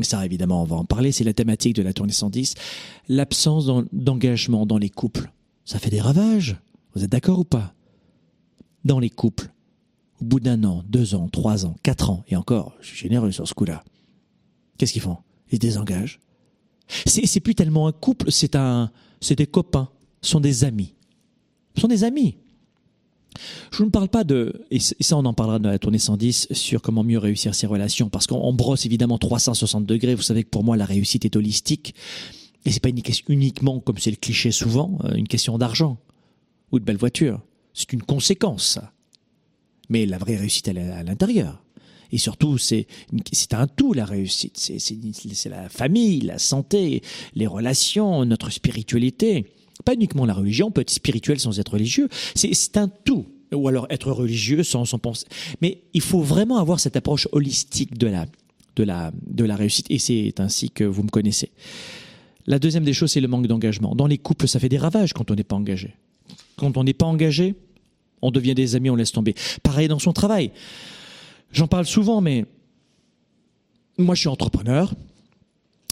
Ça, 0.00 0.24
évidemment, 0.24 0.62
on 0.62 0.66
va 0.66 0.76
en 0.76 0.84
parler, 0.84 1.12
c'est 1.12 1.24
la 1.24 1.34
thématique 1.34 1.76
de 1.76 1.82
la 1.82 1.92
tournée 1.92 2.12
110. 2.12 2.54
L'absence 3.08 3.70
d'engagement 3.92 4.66
dans 4.66 4.78
les 4.78 4.88
couples. 4.88 5.30
Ça 5.64 5.78
fait 5.78 5.90
des 5.90 6.00
ravages. 6.00 6.56
Vous 6.94 7.04
êtes 7.04 7.10
d'accord 7.10 7.38
ou 7.38 7.44
pas? 7.44 7.74
Dans 8.84 8.98
les 8.98 9.10
couples, 9.10 9.50
au 10.20 10.24
bout 10.24 10.40
d'un 10.40 10.64
an, 10.64 10.82
deux 10.88 11.14
ans, 11.14 11.28
trois 11.28 11.66
ans, 11.66 11.76
quatre 11.82 12.10
ans, 12.10 12.24
et 12.28 12.36
encore, 12.36 12.74
je 12.80 12.88
suis 12.88 12.96
généreux 12.96 13.32
sur 13.32 13.46
ce 13.46 13.54
coup-là, 13.54 13.84
qu'est-ce 14.78 14.92
qu'ils 14.92 15.02
font? 15.02 15.18
Ils 15.50 15.56
se 15.56 15.60
désengagent. 15.60 16.20
C'est 17.06 17.40
plus 17.40 17.54
tellement 17.54 17.86
un 17.86 17.92
couple, 17.92 18.32
c'est 18.32 18.56
un, 18.56 18.90
c'est 19.20 19.36
des 19.36 19.46
copains, 19.46 19.90
sont 20.22 20.40
des 20.40 20.64
amis. 20.64 20.94
Sont 21.76 21.88
des 21.88 22.04
amis. 22.04 22.36
Je 23.70 23.84
ne 23.84 23.90
parle 23.90 24.08
pas 24.08 24.24
de, 24.24 24.64
et 24.70 24.80
ça 24.80 25.16
on 25.16 25.24
en 25.24 25.32
parlera 25.32 25.58
dans 25.58 25.70
la 25.70 25.78
tournée 25.78 25.98
110, 25.98 26.48
sur 26.52 26.82
comment 26.82 27.04
mieux 27.04 27.18
réussir 27.18 27.54
ses 27.54 27.66
relations, 27.66 28.08
parce 28.08 28.26
qu'on 28.26 28.52
brosse 28.52 28.86
évidemment 28.86 29.18
360 29.18 29.86
degrés, 29.86 30.14
vous 30.14 30.22
savez 30.22 30.42
que 30.42 30.48
pour 30.48 30.64
moi 30.64 30.76
la 30.76 30.84
réussite 30.84 31.24
est 31.24 31.36
holistique, 31.36 31.94
et 32.64 32.72
c'est 32.72 32.80
pas 32.80 32.88
une 32.88 33.02
question 33.02 33.26
uniquement, 33.28 33.80
comme 33.80 33.98
c'est 33.98 34.10
le 34.10 34.16
cliché 34.16 34.50
souvent, 34.50 34.98
euh, 35.04 35.14
une 35.14 35.28
question 35.28 35.58
d'argent, 35.58 35.98
ou 36.72 36.78
de 36.78 36.84
belle 36.84 36.96
voiture. 36.96 37.40
C'est 37.74 37.92
une 37.92 38.02
conséquence. 38.02 38.78
Mais 39.88 40.06
la 40.06 40.18
vraie 40.18 40.36
réussite, 40.36 40.68
elle 40.68 40.78
est 40.78 40.90
à 40.90 41.02
l'intérieur. 41.02 41.62
Et 42.12 42.18
surtout, 42.18 42.58
c'est 42.58 42.86
un 43.52 43.66
tout, 43.66 43.92
la 43.92 44.04
réussite. 44.04 44.56
C'est 44.58 45.48
la 45.48 45.68
famille, 45.68 46.20
la 46.20 46.38
santé, 46.38 47.02
les 47.34 47.46
relations, 47.46 48.24
notre 48.24 48.50
spiritualité. 48.50 49.46
Pas 49.84 49.94
uniquement 49.94 50.26
la 50.26 50.34
religion, 50.34 50.68
on 50.68 50.70
peut 50.70 50.80
être 50.80 50.90
spirituel 50.90 51.38
sans 51.38 51.58
être 51.58 51.72
religieux. 51.72 52.08
C'est 52.34 52.76
un 52.76 52.88
tout. 52.88 53.26
Ou 53.52 53.66
alors 53.66 53.86
être 53.90 54.12
religieux 54.12 54.62
sans, 54.62 54.84
sans 54.84 54.98
penser. 54.98 55.26
Mais 55.60 55.82
il 55.92 56.02
faut 56.02 56.20
vraiment 56.20 56.58
avoir 56.58 56.78
cette 56.78 56.96
approche 56.96 57.26
holistique 57.32 57.98
de 57.98 58.06
la, 58.06 58.26
de 58.76 58.84
la, 58.84 59.12
de 59.26 59.44
la 59.44 59.56
réussite. 59.56 59.86
Et 59.90 59.98
c'est 59.98 60.38
ainsi 60.38 60.70
que 60.70 60.84
vous 60.84 61.02
me 61.02 61.08
connaissez. 61.08 61.50
La 62.46 62.58
deuxième 62.58 62.84
des 62.84 62.92
choses, 62.92 63.12
c'est 63.12 63.20
le 63.20 63.28
manque 63.28 63.46
d'engagement. 63.46 63.94
Dans 63.94 64.06
les 64.06 64.18
couples, 64.18 64.46
ça 64.46 64.60
fait 64.60 64.68
des 64.68 64.78
ravages 64.78 65.12
quand 65.12 65.30
on 65.30 65.34
n'est 65.34 65.44
pas 65.44 65.56
engagé. 65.56 65.94
Quand 66.60 66.76
on 66.76 66.84
n'est 66.84 66.92
pas 66.94 67.06
engagé, 67.06 67.56
on 68.22 68.30
devient 68.30 68.54
des 68.54 68.76
amis, 68.76 68.90
on 68.90 68.96
laisse 68.96 69.12
tomber. 69.12 69.34
Pareil 69.62 69.88
dans 69.88 69.98
son 69.98 70.12
travail. 70.12 70.52
J'en 71.50 71.66
parle 71.66 71.86
souvent, 71.86 72.20
mais 72.20 72.44
moi 73.98 74.14
je 74.14 74.20
suis 74.20 74.28
entrepreneur 74.28 74.94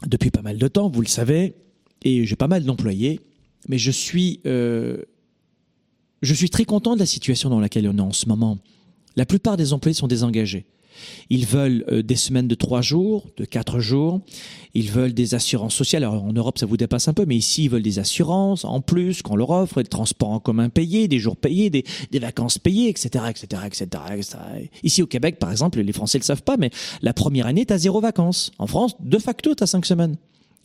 depuis 0.07 0.31
pas 0.31 0.43
mal 0.43 0.59
de 0.59 0.69
temps, 0.69 0.89
vous 0.89 1.01
le 1.01 1.09
savez, 1.09 1.55
et 2.03 2.25
j'ai 2.25 2.37
pas 2.37 2.47
mal 2.47 2.63
d'employés 2.63 3.21
mais 3.67 3.79
je 3.79 3.91
suis, 3.91 4.41
euh, 4.47 5.03
je 6.23 6.35
suis 6.35 6.51
très 6.51 6.65
content 6.65 6.95
de 6.95 7.01
la 7.01 7.07
situation 7.07 7.51
dans 7.51 7.61
laquelle 7.61 7.89
on 7.89 7.99
est 7.99 8.01
en 8.03 8.13
ce 8.13 8.27
moment. 8.29 8.59
La 9.17 9.27
plupart 9.27 9.57
des 9.57 9.73
employés 9.73 9.95
sont 9.95 10.07
désengagés. 10.07 10.67
Ils 11.31 11.47
veulent 11.47 11.85
euh, 11.91 12.03
des 12.03 12.17
semaines 12.17 12.49
de 12.49 12.55
trois 12.55 12.83
jours, 12.83 13.27
de 13.37 13.45
quatre 13.45 13.81
jours. 13.81 14.21
Ils 14.75 14.91
veulent 14.91 15.15
des 15.15 15.35
assurances 15.35 15.75
sociales. 15.75 16.05
Alors 16.05 16.25
en 16.25 16.33
Europe, 16.33 16.59
ça 16.59 16.67
vous 16.67 16.77
dépasse 16.77 17.09
un 17.09 17.15
peu, 17.15 17.25
mais 17.27 17.37
ici, 17.37 17.65
ils 17.65 17.71
veulent 17.71 17.83
des 17.83 17.99
assurances 17.99 18.65
en 18.65 18.81
plus 18.81 19.23
qu'on 19.23 19.37
leur 19.37 19.51
offre, 19.51 19.83
des 19.83 19.89
transports 19.89 20.31
en 20.31 20.41
commun 20.41 20.69
payés, 20.69 21.09
des 21.09 21.19
jours 21.19 21.37
payés, 21.37 21.71
des, 21.71 21.85
vacances 22.21 22.59
payées, 22.59 22.89
etc., 22.89 23.25
etc., 23.31 23.63
etc., 23.67 23.87
etc. 24.15 24.39
Ici 24.83 25.03
au 25.03 25.07
Québec, 25.07 25.39
par 25.39 25.51
exemple, 25.51 25.81
les 25.81 25.93
Français 25.93 26.19
le 26.19 26.25
savent 26.25 26.43
pas, 26.43 26.57
mais 26.57 26.71
la 27.03 27.13
première 27.13 27.47
année, 27.47 27.67
tu 27.67 27.73
as 27.73 27.79
zéro 27.79 28.01
vacances. 28.01 28.53
En 28.59 28.67
France, 28.67 28.97
de 29.01 29.19
facto, 29.19 29.55
tu 29.55 29.63
as 29.63 29.67
cinq 29.67 29.87
semaines 29.87 30.17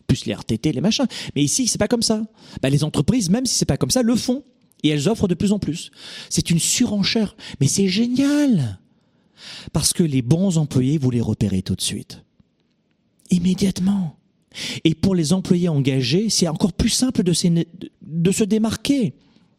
plus 0.07 0.25
les 0.25 0.33
RTT, 0.33 0.71
les 0.71 0.81
machins. 0.81 1.07
Mais 1.35 1.43
ici, 1.43 1.67
c'est 1.67 1.77
pas 1.77 1.87
comme 1.87 2.01
ça. 2.01 2.21
Bah, 2.61 2.69
les 2.69 2.83
entreprises, 2.83 3.29
même 3.29 3.45
si 3.45 3.55
c'est 3.55 3.65
pas 3.65 3.77
comme 3.77 3.91
ça, 3.91 4.01
le 4.01 4.15
font. 4.15 4.43
Et 4.83 4.89
elles 4.89 5.07
offrent 5.07 5.29
de 5.29 5.33
plus 5.33 5.53
en 5.53 5.59
plus. 5.59 5.91
C'est 6.29 6.49
une 6.49 6.59
surenchère. 6.59 7.35
Mais 7.61 7.67
c'est 7.67 7.87
génial. 7.87 8.79
Parce 9.71 9.93
que 9.93 10.03
les 10.03 10.21
bons 10.21 10.57
employés, 10.57 10.97
vous 10.97 11.11
les 11.11 11.21
repérez 11.21 11.61
tout 11.61 11.75
de 11.75 11.81
suite. 11.81 12.23
Immédiatement. 13.29 14.17
Et 14.83 14.93
pour 14.93 15.15
les 15.15 15.33
employés 15.33 15.69
engagés, 15.69 16.29
c'est 16.29 16.47
encore 16.47 16.73
plus 16.73 16.89
simple 16.89 17.23
de, 17.23 17.33
se 17.33 18.43
démarquer. 18.43 19.13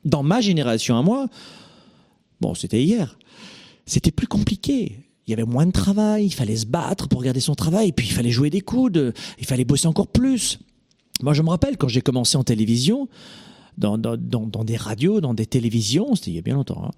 Dans 0.04 0.22
ma 0.22 0.40
génération 0.40 0.96
à 0.98 1.02
moi, 1.02 1.28
bon, 2.40 2.54
c'était 2.54 2.82
hier, 2.82 3.18
c'était 3.86 4.10
plus 4.10 4.26
compliqué 4.26 5.04
il 5.26 5.30
y 5.30 5.34
avait 5.34 5.44
moins 5.44 5.66
de 5.66 5.72
travail, 5.72 6.26
il 6.26 6.34
fallait 6.34 6.56
se 6.56 6.66
battre 6.66 7.08
pour 7.08 7.22
garder 7.22 7.40
son 7.40 7.54
travail, 7.54 7.92
puis 7.92 8.06
il 8.06 8.12
fallait 8.12 8.30
jouer 8.30 8.50
des 8.50 8.60
coudes, 8.60 9.14
il 9.38 9.46
fallait 9.46 9.64
bosser 9.64 9.86
encore 9.86 10.08
plus. 10.08 10.58
Moi, 11.22 11.32
je 11.32 11.42
me 11.42 11.48
rappelle 11.48 11.76
quand 11.76 11.88
j'ai 11.88 12.02
commencé 12.02 12.36
en 12.36 12.44
télévision, 12.44 13.08
dans, 13.78 13.96
des 13.96 14.76
radios, 14.76 15.20
dans 15.20 15.34
des 15.34 15.46
télévisions, 15.46 16.14
c'était 16.14 16.30
il 16.32 16.34
y 16.34 16.38
a 16.38 16.42
bien 16.42 16.54
longtemps. 16.54 16.84
Hein, 16.84 16.90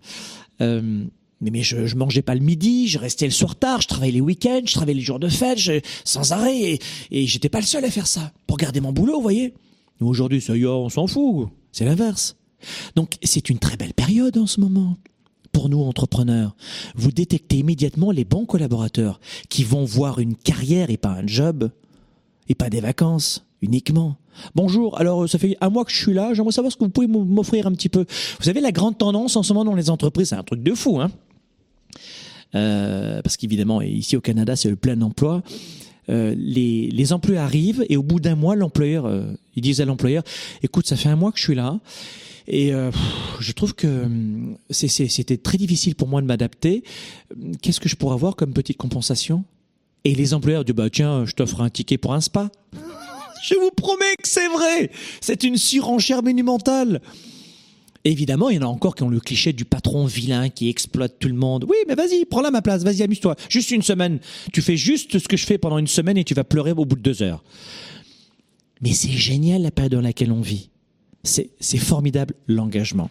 euh, 0.60 1.04
mais, 1.40 1.50
mais 1.50 1.62
je, 1.62 1.86
je 1.86 1.96
mangeais 1.96 2.22
pas 2.22 2.34
le 2.34 2.40
midi, 2.40 2.88
je 2.88 2.98
restais 2.98 3.26
le 3.26 3.32
soir 3.32 3.56
tard, 3.56 3.80
je 3.80 3.88
travaillais 3.88 4.12
les 4.12 4.20
week-ends, 4.20 4.62
je 4.64 4.72
travaillais 4.72 4.98
les 4.98 5.04
jours 5.04 5.18
de 5.18 5.28
fête, 5.28 5.58
sans 6.04 6.32
arrêt, 6.32 6.58
et, 6.58 6.80
et 7.10 7.26
j'étais 7.26 7.48
pas 7.48 7.60
le 7.60 7.66
seul 7.66 7.84
à 7.84 7.90
faire 7.90 8.06
ça, 8.06 8.32
pour 8.46 8.56
garder 8.56 8.80
mon 8.80 8.92
boulot, 8.92 9.16
vous 9.16 9.22
voyez. 9.22 9.54
Aujourd'hui, 10.00 10.40
ça 10.40 10.56
y 10.56 10.66
on 10.66 10.88
s'en 10.88 11.06
fout, 11.06 11.48
c'est 11.72 11.84
l'inverse. 11.84 12.36
Donc 12.94 13.16
c'est 13.22 13.48
une 13.50 13.58
très 13.58 13.76
belle 13.76 13.94
période 13.94 14.36
en 14.38 14.46
ce 14.46 14.60
moment 14.60 14.96
pour 15.52 15.68
nous 15.68 15.80
entrepreneurs. 15.82 16.54
Vous 16.94 17.12
détectez 17.12 17.58
immédiatement 17.58 18.10
les 18.10 18.24
bons 18.24 18.44
collaborateurs 18.44 19.20
qui 19.48 19.64
vont 19.64 19.84
voir 19.84 20.18
une 20.18 20.36
carrière 20.36 20.90
et 20.90 20.96
pas 20.98 21.10
un 21.10 21.26
job 21.26 21.70
et 22.48 22.54
pas 22.54 22.68
des 22.68 22.80
vacances 22.80 23.46
uniquement. 23.62 24.16
Bonjour, 24.54 24.98
alors 24.98 25.26
ça 25.28 25.38
fait 25.38 25.56
un 25.62 25.70
mois 25.70 25.86
que 25.86 25.92
je 25.92 25.96
suis 25.96 26.12
là, 26.12 26.34
j'aimerais 26.34 26.52
savoir 26.52 26.70
ce 26.70 26.76
que 26.76 26.84
vous 26.84 26.90
pouvez 26.90 27.06
m'offrir 27.06 27.66
un 27.66 27.72
petit 27.72 27.88
peu. 27.88 28.04
Vous 28.38 28.44
savez, 28.44 28.60
la 28.60 28.70
grande 28.70 28.98
tendance 28.98 29.34
en 29.36 29.42
ce 29.42 29.54
moment 29.54 29.64
dans 29.64 29.74
les 29.74 29.88
entreprises, 29.88 30.28
c'est 30.28 30.34
un 30.34 30.42
truc 30.42 30.62
de 30.62 30.74
fou, 30.74 31.00
hein 31.00 31.10
euh, 32.54 33.22
parce 33.22 33.36
qu'évidemment, 33.36 33.82
ici 33.82 34.16
au 34.16 34.20
Canada, 34.20 34.56
c'est 34.56 34.70
le 34.70 34.76
plein 34.76 35.00
emploi. 35.02 35.42
Euh, 36.08 36.34
les, 36.38 36.88
les 36.90 37.12
emplois 37.12 37.38
arrivent 37.38 37.84
et 37.88 37.96
au 37.96 38.02
bout 38.02 38.20
d'un 38.20 38.36
mois, 38.36 38.54
l'employeur, 38.54 39.06
euh, 39.06 39.24
ils 39.56 39.62
disent 39.62 39.80
à 39.80 39.84
l'employeur, 39.84 40.22
écoute, 40.62 40.86
ça 40.86 40.96
fait 40.96 41.08
un 41.08 41.16
mois 41.16 41.32
que 41.32 41.38
je 41.38 41.44
suis 41.44 41.54
là 41.54 41.80
et 42.48 42.70
je 43.40 43.50
trouve 43.50 43.74
que 43.74 44.06
c'était 44.70 45.36
très 45.36 45.58
difficile 45.58 45.96
pour 45.96 46.06
moi 46.06 46.20
de 46.20 46.26
m'adapter. 46.28 46.84
Qu'est-ce 47.60 47.80
que 47.80 47.88
je 47.88 47.96
pourrais 47.96 48.14
avoir 48.14 48.36
comme 48.36 48.52
petite 48.52 48.76
compensation? 48.76 49.44
Et 50.04 50.14
les 50.14 50.32
employeurs 50.32 50.64
disent 50.64 50.76
bah 50.76 50.88
tiens, 50.88 51.24
je 51.26 51.32
t'offre 51.32 51.60
un 51.60 51.70
ticket 51.70 51.98
pour 51.98 52.14
un 52.14 52.20
spa. 52.20 52.52
je 53.42 53.54
vous 53.56 53.72
promets 53.72 54.14
que 54.22 54.28
c'est 54.28 54.46
vrai. 54.46 54.92
C'est 55.20 55.42
une 55.42 55.56
surenchère 55.56 56.22
monumentale. 56.22 57.00
Évidemment, 58.06 58.50
il 58.50 58.56
y 58.56 58.58
en 58.58 58.62
a 58.62 58.66
encore 58.66 58.94
qui 58.94 59.02
ont 59.02 59.08
le 59.08 59.18
cliché 59.18 59.52
du 59.52 59.64
patron 59.64 60.06
vilain 60.06 60.48
qui 60.48 60.68
exploite 60.68 61.16
tout 61.18 61.28
le 61.28 61.34
monde. 61.34 61.64
Oui, 61.68 61.76
mais 61.88 61.96
vas-y, 61.96 62.24
prends 62.24 62.40
là 62.40 62.52
ma 62.52 62.62
place, 62.62 62.84
vas-y, 62.84 63.02
amuse-toi. 63.02 63.34
Juste 63.48 63.72
une 63.72 63.82
semaine. 63.82 64.20
Tu 64.52 64.62
fais 64.62 64.76
juste 64.76 65.18
ce 65.18 65.26
que 65.26 65.36
je 65.36 65.44
fais 65.44 65.58
pendant 65.58 65.78
une 65.78 65.88
semaine 65.88 66.16
et 66.16 66.22
tu 66.24 66.32
vas 66.32 66.44
pleurer 66.44 66.70
au 66.70 66.84
bout 66.84 66.96
de 66.96 67.02
deux 67.02 67.22
heures. 67.22 67.42
Mais 68.80 68.92
c'est 68.92 69.10
génial 69.10 69.62
la 69.62 69.72
période 69.72 69.92
dans 69.92 70.00
laquelle 70.00 70.30
on 70.32 70.40
vit 70.40 70.70
c'est 71.24 71.78
formidable 71.78 72.34
l'engagement. 72.46 73.10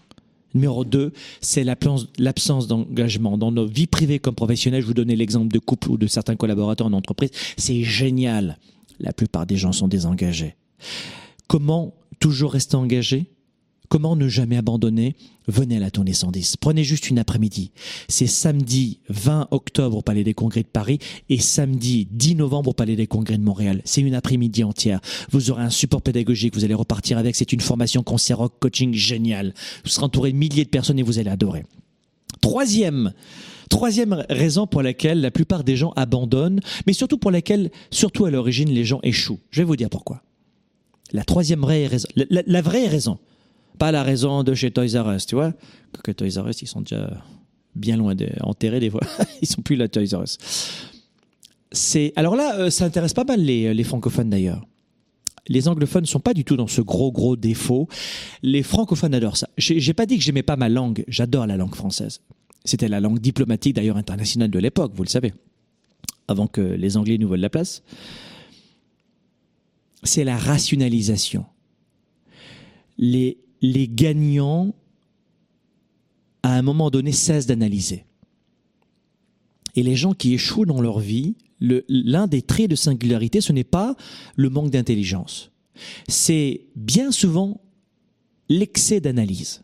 Numéro 0.54 0.86
2, 0.86 1.12
c'est 1.42 1.66
l'absence 1.66 2.68
d'engagement. 2.68 3.38
Dans 3.38 3.52
nos 3.52 3.66
vies 3.66 3.88
privées 3.88 4.20
comme 4.20 4.36
professionnelles, 4.36 4.82
je 4.82 4.88
vous 4.88 4.94
donnais 4.94 5.18
l'exemple 5.18 5.54
de 5.54 5.60
couple 5.60 5.92
ou 5.92 5.98
de 5.98 6.08
certains 6.08 6.38
collaborateurs 6.38 6.88
en 6.88 6.94
entreprise, 6.94 7.32
c'est 7.58 7.84
génial. 7.84 8.58
La 9.02 9.12
plupart 9.12 9.46
des 9.46 9.58
gens 9.58 9.74
sont 9.74 9.90
désengagés. 9.90 10.56
Comment 11.48 11.94
toujours 12.22 12.54
rester 12.54 12.78
engagé? 12.78 13.25
Comment 13.89 14.15
ne 14.15 14.27
jamais 14.27 14.58
abandonner 14.58 15.15
Venez 15.48 15.77
à 15.77 15.80
la 15.80 15.92
tournée 15.92 16.13
110. 16.13 16.58
Prenez 16.58 16.84
juste 16.84 17.10
une 17.10 17.20
après-midi. 17.20 17.72
C'est 18.08 18.27
samedi 18.27 19.00
20 19.10 19.50
octobre 19.51 19.98
au 19.98 20.01
Palais 20.01 20.24
des 20.24 20.34
Congrès 20.34 20.63
de 20.63 20.68
Paris 20.68 21.00
et 21.30 21.39
samedi 21.39 22.08
10 22.12 22.36
novembre 22.36 22.72
au 22.72 22.74
Palais 22.74 22.96
des 22.96 23.08
Congrès 23.08 23.38
de 23.38 23.44
Montréal. 23.44 23.82
C'est 23.86 24.01
une 24.01 24.15
après-midi 24.15 24.63
entière. 24.63 25.01
Vous 25.32 25.51
aurez 25.51 25.63
un 25.63 25.70
support 25.70 26.01
pédagogique, 26.01 26.56
vous 26.56 26.63
allez 26.63 26.74
repartir 26.74 27.18
avec. 27.18 27.36
C'est 27.36 27.54
une 27.54 27.62
formation 27.62 28.01
concert 28.01 28.39
rock 28.39 28.54
coaching 28.60 28.94
géniale. 28.94 29.54
Vous 29.84 29.89
serez 29.89 30.06
entouré 30.06 30.32
de 30.32 30.38
milliers 30.38 30.65
de 30.65 30.70
personnes 30.70 31.00
et 31.00 31.04
vous 31.04 31.20
allez 31.20 31.30
adorer. 31.30 31.65
Troisième, 32.42 33.13
Troisième 33.70 34.25
raison 34.30 34.68
pour 34.68 34.84
laquelle 34.84 35.22
la 35.22 35.32
plupart 35.32 35.63
des 35.63 35.75
gens 35.75 35.92
abandonnent, 35.96 36.60
mais 36.86 36.94
surtout 36.94 37.18
pour 37.18 37.32
laquelle, 37.32 37.72
surtout 37.89 38.25
à 38.25 38.32
l'origine, 38.32 38.70
les 38.70 38.86
gens 38.86 39.00
échouent. 39.01 39.39
Je 39.50 39.62
vais 39.62 39.65
vous 39.65 39.75
dire 39.75 39.89
pourquoi. 39.89 40.22
La 41.12 41.24
troisième 41.24 41.62
vraie 41.62 41.88
raison, 41.88 42.08
la 42.15 42.62
vraie 42.62 42.88
raison, 42.88 43.18
pas 43.75 43.91
la 43.91 44.03
raison 44.03 44.44
de 44.44 44.53
chez 44.53 44.72
Toys 44.72 45.00
R 45.01 45.12
Us, 45.12 45.25
tu 45.25 45.36
vois. 45.36 45.53
Que 46.03 46.12
Toys 46.12 46.41
R 46.41 46.50
Us, 46.50 46.62
ils 46.62 46.67
sont 46.67 46.82
déjà 46.82 47.24
bien 47.75 47.98
loin 47.98 48.15
de, 48.15 48.27
enterrés 48.41 48.79
des 48.79 48.89
fois. 48.89 49.01
Ils 49.41 49.48
sont 49.48 49.62
plus 49.62 49.75
là, 49.75 49.88
Toys 49.88 50.17
R 50.17 50.24
Us. 50.24 50.38
C'est 51.72 52.13
alors 52.15 52.36
là, 52.36 52.55
euh, 52.55 52.70
ça 52.70 52.86
intéresse 52.86 53.13
pas 53.13 53.25
mal 53.25 53.41
les, 53.41 53.74
les 53.74 53.84
francophones 53.84 54.29
d'ailleurs. 54.29 54.65
Les 55.48 55.67
anglophones 55.67 56.03
ne 56.03 56.08
sont 56.08 56.20
pas 56.20 56.34
du 56.34 56.44
tout 56.44 56.55
dans 56.55 56.67
ce 56.67 56.82
gros 56.82 57.12
gros 57.12 57.36
défaut. 57.36 57.88
Les 58.41 58.63
francophones 58.63 59.13
adorent 59.13 59.38
ça. 59.38 59.50
J'ai 59.58 59.94
pas 59.94 60.05
dit 60.05 60.17
que 60.17 60.24
j'aimais 60.24 60.44
pas 60.44 60.55
ma 60.55 60.70
langue. 60.70 61.03
J'adore 61.08 61.46
la 61.46 61.58
langue 61.58 61.75
française. 61.75 62.22
C'était 62.63 62.88
la 62.88 63.00
langue 63.00 63.20
diplomatique 63.20 63.75
d'ailleurs 63.75 63.98
internationale 63.98 64.50
de 64.50 64.58
l'époque, 64.58 64.91
vous 64.96 65.03
le 65.03 65.10
savez, 65.10 65.34
avant 66.27 66.48
que 66.48 66.62
les 66.62 66.98
Anglais 66.98 67.20
nous 67.20 67.27
volent 67.27 67.41
la 67.41 67.50
place. 67.50 67.84
C'est 70.01 70.24
la 70.24 70.36
rationalisation. 70.36 71.46
Les, 72.98 73.38
les 73.74 73.88
gagnants, 73.88 74.74
à 76.44 76.56
un 76.56 76.62
moment 76.62 76.92
donné, 76.92 77.12
cessent 77.12 77.48
d'analyser. 77.48 78.06
Et 79.76 79.84
les 79.84 79.96
gens 79.96 80.14
qui 80.14 80.34
échouent 80.34 80.66
dans 80.66 80.82
leur 80.82 81.00
vie, 81.00 81.36
l'un 81.60 82.28
des 82.28 82.42
traits 82.42 82.70
de 82.70 82.76
singularité, 82.76 83.42
ce 83.42 83.52
n'est 83.52 83.64
pas 83.64 83.96
le 84.36 84.50
manque 84.50 84.70
d'intelligence. 84.70 85.52
C'est 86.08 86.62
bien 86.76 87.12
souvent 87.12 87.62
l'excès 88.50 89.02
d'analyse. 89.02 89.64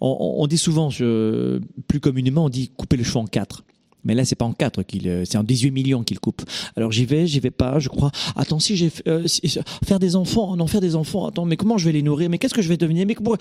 On, 0.00 0.46
dit 0.46 0.58
souvent, 0.58 0.88
plus 0.90 2.00
communément, 2.00 2.46
on 2.46 2.48
dit 2.48 2.68
couper 2.68 2.96
le 2.96 3.04
cheveu 3.04 3.18
en 3.18 3.26
quatre. 3.26 3.64
Mais 4.04 4.14
là, 4.14 4.24
c'est 4.24 4.34
pas 4.34 4.44
en 4.44 4.52
quatre 4.52 4.82
qu'il, 4.82 5.08
euh, 5.08 5.24
c'est 5.24 5.38
en 5.38 5.44
18 5.44 5.70
millions 5.70 6.02
qu'il 6.02 6.18
coupe. 6.20 6.42
Alors 6.76 6.90
j'y 6.92 7.04
vais, 7.04 7.26
j'y 7.26 7.40
vais 7.40 7.50
pas, 7.50 7.78
je 7.78 7.88
crois. 7.88 8.10
Attends, 8.36 8.58
si 8.58 8.76
j'ai 8.76 8.90
euh, 9.06 9.26
si- 9.26 9.42
faire 9.84 9.98
des 10.00 10.16
enfants, 10.16 10.56
non 10.56 10.66
faire 10.66 10.80
des 10.80 10.96
enfants. 10.96 11.26
Attends, 11.26 11.44
mais 11.44 11.56
comment 11.56 11.78
je 11.78 11.84
vais 11.86 11.92
les 11.92 12.02
nourrir? 12.02 12.28
Mais 12.30 12.38
qu'est-ce 12.38 12.54
que 12.54 12.62
je 12.62 12.68
vais 12.68 12.76
devenir? 12.76 13.06
Mais 13.06 13.14
comment- 13.14 13.36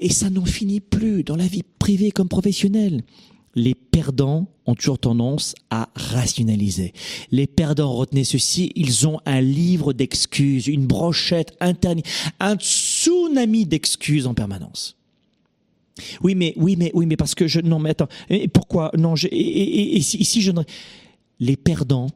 et 0.00 0.10
ça 0.10 0.30
n'en 0.30 0.44
finit 0.44 0.80
plus 0.80 1.22
dans 1.22 1.36
la 1.36 1.46
vie 1.46 1.62
privée 1.78 2.10
comme 2.10 2.28
professionnelle. 2.28 3.02
Les 3.54 3.74
perdants 3.74 4.48
ont 4.64 4.74
toujours 4.74 4.98
tendance 4.98 5.54
à 5.70 5.90
rationaliser. 5.94 6.94
Les 7.30 7.46
perdants, 7.46 7.92
retenez 7.92 8.24
ceci, 8.24 8.72
ils 8.76 9.06
ont 9.06 9.20
un 9.26 9.42
livre 9.42 9.92
d'excuses, 9.92 10.66
une 10.68 10.86
brochette 10.86 11.54
interne, 11.60 12.00
un 12.40 12.56
tsunami 12.56 13.66
d'excuses 13.66 14.26
en 14.26 14.32
permanence. 14.34 14.96
Oui, 16.22 16.34
mais 16.34 16.54
oui, 16.56 16.76
mais 16.76 16.90
oui, 16.94 17.06
mais 17.06 17.16
parce 17.16 17.34
que 17.34 17.46
je 17.46 17.60
non, 17.60 17.78
mais 17.78 17.90
attends, 17.90 18.08
et 18.30 18.48
pourquoi? 18.48 18.90
Non 18.96 19.16
je, 19.16 19.28
et, 19.30 20.00
si, 20.00 20.40
je 20.40 20.52
les 21.40 21.56
perdants, 21.56 22.08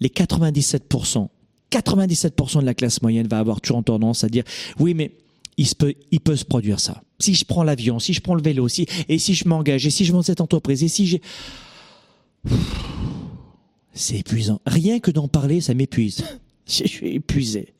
les 0.00 0.08
97%, 0.08 1.28
97% 1.70 2.60
de 2.60 2.64
la 2.64 2.74
classe 2.74 3.02
moyenne 3.02 3.26
va 3.26 3.38
avoir 3.38 3.60
toujours 3.60 3.82
tendance 3.84 4.24
à 4.24 4.28
dire 4.28 4.44
oui, 4.78 4.94
mais 4.94 5.12
il 5.56 5.66
se 5.66 5.74
peut, 5.74 5.94
il 6.10 6.20
peut 6.20 6.36
se 6.36 6.44
produire 6.44 6.80
ça. 6.80 7.02
Si 7.18 7.34
je 7.34 7.44
prends 7.44 7.62
l'avion, 7.62 7.98
si 7.98 8.12
je 8.12 8.20
prends 8.20 8.34
le 8.34 8.42
vélo, 8.42 8.68
si 8.68 8.86
et 9.08 9.18
si 9.18 9.34
je 9.34 9.48
m'engage, 9.48 9.86
et 9.86 9.90
si 9.90 10.04
je 10.04 10.12
monte 10.12 10.26
cette 10.26 10.40
entreprise, 10.40 10.82
et 10.82 10.88
si 10.88 11.06
j'ai 11.06 11.22
c'est 13.94 14.18
épuisant. 14.18 14.60
Rien 14.66 14.98
que 14.98 15.10
d'en 15.10 15.28
parler, 15.28 15.60
ça 15.60 15.72
m'épuise. 15.72 16.24
Je 16.66 16.86
suis 16.86 17.14
épuisé. 17.14 17.74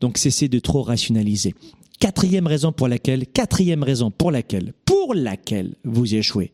Donc 0.00 0.18
cessez 0.18 0.48
de 0.48 0.58
trop 0.58 0.82
rationaliser. 0.82 1.54
Quatrième 2.02 2.48
raison 2.48 2.72
pour 2.72 2.88
laquelle, 2.88 3.28
quatrième 3.28 3.84
raison 3.84 4.10
pour 4.10 4.32
laquelle, 4.32 4.72
pour 4.84 5.14
laquelle 5.14 5.76
vous 5.84 6.16
échouez. 6.16 6.52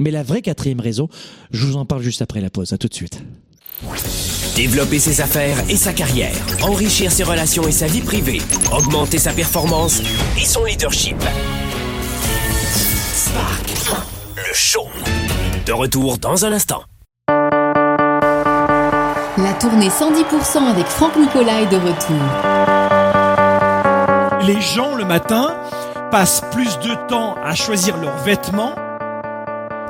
Mais 0.00 0.10
la 0.10 0.24
vraie 0.24 0.42
quatrième 0.42 0.80
raison, 0.80 1.08
je 1.52 1.64
vous 1.64 1.76
en 1.76 1.84
parle 1.84 2.02
juste 2.02 2.20
après 2.20 2.40
la 2.40 2.50
pause. 2.50 2.72
À 2.72 2.78
tout 2.78 2.88
de 2.88 2.94
suite. 2.94 3.22
Développer 4.56 4.98
ses 4.98 5.20
affaires 5.20 5.56
et 5.70 5.76
sa 5.76 5.92
carrière, 5.92 6.34
enrichir 6.62 7.12
ses 7.12 7.22
relations 7.22 7.68
et 7.68 7.70
sa 7.70 7.86
vie 7.86 8.00
privée, 8.00 8.40
augmenter 8.76 9.18
sa 9.18 9.32
performance 9.32 10.02
et 10.36 10.44
son 10.44 10.64
leadership. 10.64 11.16
Spark, 13.14 13.70
le 14.34 14.52
show. 14.52 14.88
De 15.64 15.72
retour 15.72 16.18
dans 16.18 16.44
un 16.44 16.50
instant. 16.50 16.82
La 19.38 19.54
tournée 19.60 19.90
110% 19.90 20.58
avec 20.64 20.86
Franck 20.86 21.16
Nicolas 21.16 21.60
est 21.60 21.70
de 21.70 21.76
retour. 21.76 22.81
Les 24.42 24.60
gens 24.60 24.94
le 24.94 25.04
matin 25.04 25.54
passent 26.10 26.42
plus 26.50 26.78
de 26.80 26.94
temps 27.08 27.36
à 27.44 27.54
choisir 27.54 27.96
leurs 27.96 28.16
vêtements 28.18 28.74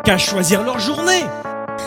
qu'à 0.04 0.18
choisir 0.18 0.62
leur 0.62 0.78
journée. 0.78 1.24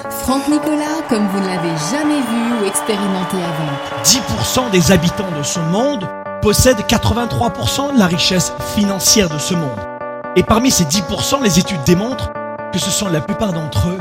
Franck 0.09 0.47
Nicolas, 0.47 1.01
comme 1.09 1.27
vous 1.27 1.39
ne 1.39 1.47
l'avez 1.47 1.75
jamais 1.91 2.19
vu 2.19 2.61
ou 2.61 2.65
expérimenté 2.65 3.37
avant. 3.37 4.03
10% 4.03 4.71
des 4.71 4.91
habitants 4.91 5.31
de 5.37 5.43
ce 5.43 5.59
monde 5.59 6.07
possèdent 6.41 6.81
83% 6.81 7.93
de 7.93 7.99
la 7.99 8.07
richesse 8.07 8.53
financière 8.75 9.29
de 9.29 9.37
ce 9.37 9.53
monde. 9.53 9.79
Et 10.35 10.43
parmi 10.43 10.71
ces 10.71 10.85
10%, 10.85 11.41
les 11.43 11.59
études 11.59 11.83
démontrent 11.85 12.31
que 12.73 12.79
ce 12.79 12.89
sont 12.89 13.07
la 13.09 13.21
plupart 13.21 13.53
d'entre 13.53 13.87
eux 13.89 13.99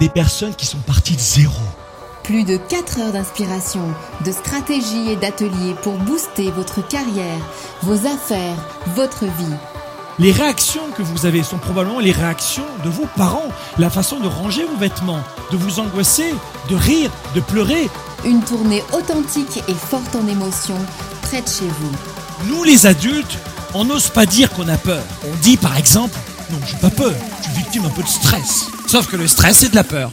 des 0.00 0.08
personnes 0.08 0.54
qui 0.54 0.66
sont 0.66 0.78
parties 0.78 1.14
de 1.14 1.20
zéro. 1.20 1.52
Plus 2.22 2.44
de 2.44 2.56
4 2.56 3.00
heures 3.00 3.12
d'inspiration, 3.12 3.82
de 4.24 4.30
stratégie 4.30 5.10
et 5.10 5.16
d'ateliers 5.16 5.74
pour 5.82 5.94
booster 5.94 6.50
votre 6.50 6.86
carrière, 6.86 7.38
vos 7.82 8.06
affaires, 8.06 8.56
votre 8.94 9.24
vie. 9.24 9.56
Les 10.20 10.30
réactions 10.30 10.90
que 10.96 11.02
vous 11.02 11.26
avez 11.26 11.42
sont 11.42 11.58
probablement 11.58 11.98
les 11.98 12.12
réactions 12.12 12.66
de 12.84 12.90
vos 12.90 13.06
parents, 13.16 13.48
la 13.78 13.90
façon 13.90 14.20
de 14.20 14.28
ranger 14.28 14.64
vos 14.64 14.76
vêtements, 14.76 15.22
de 15.50 15.56
vous 15.56 15.80
angoisser, 15.80 16.32
de 16.70 16.76
rire, 16.76 17.10
de 17.34 17.40
pleurer. 17.40 17.88
Une 18.24 18.42
tournée 18.42 18.84
authentique 18.92 19.64
et 19.66 19.74
forte 19.74 20.14
en 20.14 20.26
émotions, 20.28 20.78
près 21.22 21.42
de 21.42 21.48
chez 21.48 21.66
vous. 21.66 22.48
Nous 22.48 22.62
les 22.62 22.86
adultes, 22.86 23.36
on 23.74 23.84
n'ose 23.84 24.10
pas 24.10 24.26
dire 24.26 24.50
qu'on 24.52 24.68
a 24.68 24.76
peur. 24.76 25.02
On 25.24 25.36
dit 25.42 25.56
par 25.56 25.76
exemple, 25.76 26.16
non, 26.52 26.58
j'ai 26.66 26.76
pas 26.76 26.90
peur, 26.90 27.14
je 27.38 27.44
suis 27.44 27.62
victime 27.62 27.84
un 27.86 27.90
peu 27.90 28.02
de 28.02 28.08
stress. 28.08 28.66
Sauf 28.86 29.08
que 29.08 29.16
le 29.16 29.26
stress, 29.26 29.58
c'est 29.58 29.70
de 29.70 29.74
la 29.74 29.84
peur. 29.84 30.12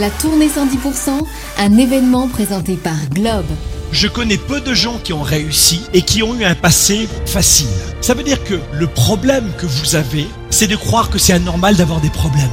La 0.00 0.10
tournée 0.10 0.48
110%, 0.48 1.10
un 1.58 1.78
événement 1.78 2.28
présenté 2.28 2.76
par 2.76 3.08
Globe. 3.14 3.46
Je 3.92 4.08
connais 4.08 4.36
peu 4.36 4.60
de 4.60 4.74
gens 4.74 4.98
qui 5.02 5.14
ont 5.14 5.22
réussi 5.22 5.80
et 5.94 6.02
qui 6.02 6.22
ont 6.22 6.34
eu 6.34 6.44
un 6.44 6.54
passé 6.54 7.08
facile. 7.24 7.68
Ça 8.02 8.12
veut 8.12 8.22
dire 8.22 8.44
que 8.44 8.60
le 8.74 8.88
problème 8.88 9.50
que 9.56 9.64
vous 9.64 9.94
avez, 9.96 10.26
c'est 10.50 10.66
de 10.66 10.76
croire 10.76 11.08
que 11.08 11.18
c'est 11.18 11.32
anormal 11.32 11.76
d'avoir 11.76 12.00
des 12.00 12.10
problèmes. 12.10 12.50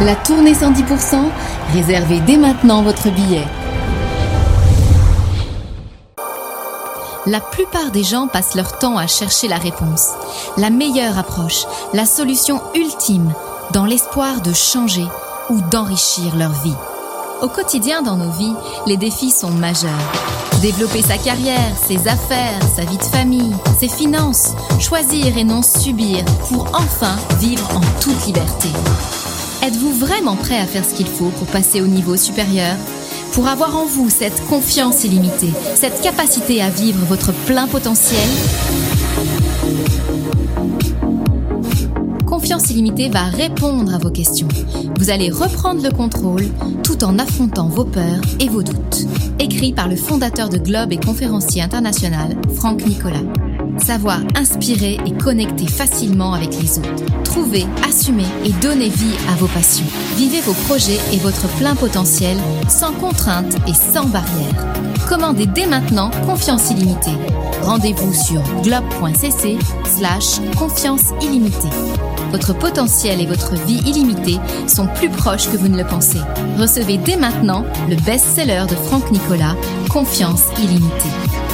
La 0.00 0.14
tournée 0.14 0.52
110%, 0.52 1.24
réservez 1.72 2.20
dès 2.20 2.36
maintenant 2.36 2.82
votre 2.84 3.10
billet. 3.10 3.46
La 7.26 7.40
plupart 7.40 7.90
des 7.90 8.04
gens 8.04 8.28
passent 8.28 8.54
leur 8.54 8.78
temps 8.78 8.96
à 8.96 9.08
chercher 9.08 9.48
la 9.48 9.58
réponse, 9.58 10.10
la 10.56 10.70
meilleure 10.70 11.18
approche, 11.18 11.64
la 11.94 12.06
solution 12.06 12.60
ultime, 12.76 13.34
dans 13.72 13.86
l'espoir 13.86 14.40
de 14.40 14.52
changer 14.52 15.06
ou 15.50 15.60
d'enrichir 15.70 16.36
leur 16.36 16.52
vie. 16.62 16.76
Au 17.40 17.48
quotidien 17.48 18.02
dans 18.02 18.16
nos 18.16 18.30
vies, 18.30 18.54
les 18.86 18.96
défis 18.96 19.30
sont 19.30 19.50
majeurs. 19.50 19.90
Développer 20.60 21.02
sa 21.02 21.18
carrière, 21.18 21.72
ses 21.86 22.08
affaires, 22.08 22.60
sa 22.74 22.84
vie 22.84 22.96
de 22.98 23.02
famille, 23.04 23.54
ses 23.78 23.88
finances, 23.88 24.54
choisir 24.80 25.38
et 25.38 25.44
non 25.44 25.62
subir 25.62 26.24
pour 26.48 26.66
enfin 26.74 27.16
vivre 27.38 27.68
en 27.76 28.00
toute 28.00 28.26
liberté. 28.26 28.68
Êtes-vous 29.62 29.92
vraiment 29.92 30.36
prêt 30.36 30.58
à 30.58 30.66
faire 30.66 30.84
ce 30.84 30.94
qu'il 30.94 31.06
faut 31.06 31.30
pour 31.30 31.46
passer 31.46 31.80
au 31.80 31.86
niveau 31.86 32.16
supérieur? 32.16 32.76
Pour 33.32 33.46
avoir 33.46 33.76
en 33.76 33.86
vous 33.86 34.10
cette 34.10 34.44
confiance 34.46 35.04
illimitée, 35.04 35.52
cette 35.76 36.00
capacité 36.00 36.60
à 36.60 36.70
vivre 36.70 37.04
votre 37.06 37.32
plein 37.46 37.68
potentiel? 37.68 38.28
Confiance 42.48 42.70
illimitée 42.70 43.10
va 43.10 43.24
répondre 43.24 43.94
à 43.94 43.98
vos 43.98 44.10
questions. 44.10 44.48
Vous 44.98 45.10
allez 45.10 45.28
reprendre 45.28 45.82
le 45.82 45.90
contrôle 45.90 46.46
tout 46.82 47.04
en 47.04 47.18
affrontant 47.18 47.68
vos 47.68 47.84
peurs 47.84 48.22
et 48.40 48.48
vos 48.48 48.62
doutes. 48.62 49.06
Écrit 49.38 49.74
par 49.74 49.86
le 49.86 49.96
fondateur 49.96 50.48
de 50.48 50.56
Globe 50.56 50.90
et 50.90 50.96
conférencier 50.96 51.60
international, 51.60 52.38
Franck 52.54 52.86
Nicolas. 52.86 53.20
Savoir 53.78 54.20
inspirer 54.34 54.98
et 55.06 55.12
connecter 55.12 55.66
facilement 55.66 56.34
avec 56.34 56.50
les 56.60 56.78
autres. 56.78 57.22
Trouver, 57.24 57.66
assumer 57.88 58.26
et 58.44 58.52
donner 58.60 58.88
vie 58.88 59.16
à 59.30 59.34
vos 59.36 59.46
passions. 59.46 59.86
Vivez 60.16 60.40
vos 60.40 60.54
projets 60.66 60.98
et 61.12 61.18
votre 61.18 61.48
plein 61.56 61.74
potentiel 61.74 62.36
sans 62.68 62.92
contrainte 62.92 63.56
et 63.66 63.74
sans 63.74 64.06
barrière. 64.06 64.66
Commandez 65.08 65.46
dès 65.46 65.66
maintenant 65.66 66.10
Confiance 66.26 66.70
illimitée. 66.70 67.16
Rendez-vous 67.62 68.12
sur 68.12 68.42
globe.cc 68.62 69.58
slash 69.84 70.40
confiance 70.56 71.12
illimitée. 71.22 71.68
Votre 72.30 72.54
potentiel 72.54 73.20
et 73.20 73.26
votre 73.26 73.54
vie 73.54 73.80
illimitée 73.86 74.38
sont 74.66 74.86
plus 74.86 75.08
proches 75.08 75.50
que 75.50 75.56
vous 75.56 75.68
ne 75.68 75.78
le 75.78 75.86
pensez. 75.86 76.20
Recevez 76.58 76.98
dès 76.98 77.16
maintenant 77.16 77.64
le 77.88 77.96
best-seller 77.96 78.64
de 78.68 78.74
Franck 78.74 79.10
Nicolas, 79.10 79.56
Confiance 79.88 80.44
illimitée. 80.58 81.47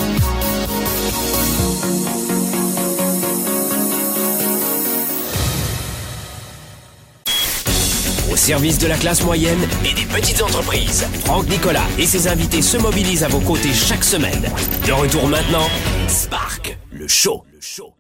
Service 8.45 8.79
de 8.79 8.87
la 8.87 8.99
classe 8.99 9.25
moyenne 9.25 9.67
et 9.87 9.95
des 9.95 10.05
petites 10.05 10.43
entreprises, 10.43 11.07
Franck 11.25 11.49
Nicolas 11.49 11.87
et 11.99 12.05
ses 12.05 12.29
invités 12.29 12.61
se 12.61 12.77
mobilisent 12.77 13.25
à 13.25 13.29
vos 13.29 13.41
côtés 13.41 13.73
chaque 13.73 14.05
semaine. 14.05 14.43
De 14.87 14.93
retour 14.93 15.27
maintenant, 15.29 15.67
Spark, 16.09 16.77
le 16.93 17.09
show. 17.09 17.43
Le 17.51 17.61
show. 17.63 17.94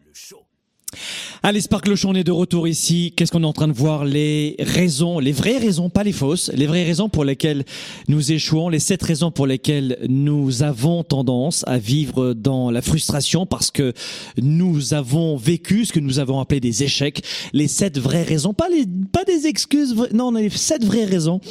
Allez, 1.46 1.60
Sparkle 1.60 1.92
on 2.06 2.14
est 2.14 2.24
de 2.24 2.32
retour 2.32 2.66
ici. 2.66 3.12
Qu'est-ce 3.14 3.30
qu'on 3.30 3.42
est 3.42 3.46
en 3.46 3.52
train 3.52 3.68
de 3.68 3.74
voir? 3.74 4.06
Les 4.06 4.56
raisons, 4.60 5.18
les 5.18 5.32
vraies 5.32 5.58
raisons, 5.58 5.90
pas 5.90 6.02
les 6.02 6.10
fausses, 6.12 6.50
les 6.54 6.66
vraies 6.66 6.84
raisons 6.84 7.10
pour 7.10 7.22
lesquelles 7.22 7.66
nous 8.08 8.32
échouons, 8.32 8.70
les 8.70 8.78
sept 8.78 9.02
raisons 9.02 9.30
pour 9.30 9.46
lesquelles 9.46 9.98
nous 10.08 10.62
avons 10.62 11.04
tendance 11.04 11.62
à 11.66 11.76
vivre 11.76 12.32
dans 12.32 12.70
la 12.70 12.80
frustration 12.80 13.44
parce 13.44 13.70
que 13.70 13.92
nous 14.40 14.94
avons 14.94 15.36
vécu 15.36 15.84
ce 15.84 15.92
que 15.92 16.00
nous 16.00 16.18
avons 16.18 16.40
appelé 16.40 16.60
des 16.60 16.82
échecs. 16.82 17.22
Les 17.52 17.68
sept 17.68 17.98
vraies 17.98 18.22
raisons, 18.22 18.54
pas 18.54 18.70
les, 18.70 18.86
pas 19.12 19.24
des 19.24 19.46
excuses, 19.46 19.94
non, 20.14 20.30
les 20.30 20.48
sept 20.48 20.82
vraies 20.82 21.04
raisons. 21.04 21.42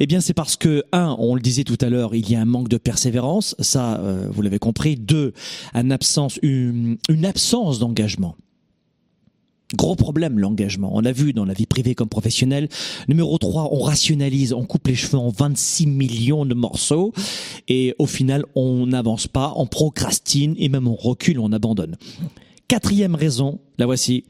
Eh 0.00 0.08
bien, 0.08 0.20
c'est 0.20 0.34
parce 0.34 0.56
que, 0.56 0.82
un, 0.90 1.14
on 1.20 1.36
le 1.36 1.40
disait 1.40 1.62
tout 1.62 1.78
à 1.82 1.88
l'heure, 1.88 2.16
il 2.16 2.28
y 2.28 2.34
a 2.34 2.40
un 2.40 2.46
manque 2.46 2.68
de 2.68 2.78
persévérance. 2.78 3.54
Ça, 3.60 4.00
euh, 4.00 4.26
vous 4.28 4.42
l'avez 4.42 4.58
compris. 4.58 4.96
Deux, 4.96 5.34
une 5.72 5.92
absence, 5.92 6.40
une 6.42 6.98
absence 7.24 7.78
d'engagement. 7.78 8.34
Gros 9.74 9.96
problème, 9.96 10.38
l'engagement. 10.38 10.92
On 10.94 11.04
a 11.04 11.10
vu 11.10 11.32
dans 11.32 11.44
la 11.44 11.52
vie 11.52 11.66
privée 11.66 11.96
comme 11.96 12.08
professionnelle. 12.08 12.68
Numéro 13.08 13.36
3, 13.36 13.70
on 13.72 13.80
rationalise, 13.80 14.52
on 14.52 14.64
coupe 14.64 14.86
les 14.86 14.94
cheveux 14.94 15.18
en 15.18 15.30
26 15.30 15.88
millions 15.88 16.46
de 16.46 16.54
morceaux 16.54 17.12
et 17.66 17.94
au 17.98 18.06
final, 18.06 18.44
on 18.54 18.86
n'avance 18.86 19.26
pas, 19.26 19.52
on 19.56 19.66
procrastine 19.66 20.54
et 20.58 20.68
même 20.68 20.86
on 20.86 20.94
recule, 20.94 21.40
on 21.40 21.50
abandonne. 21.50 21.96
Quatrième 22.68 23.16
raison, 23.16 23.58
la 23.78 23.86
voici, 23.86 24.24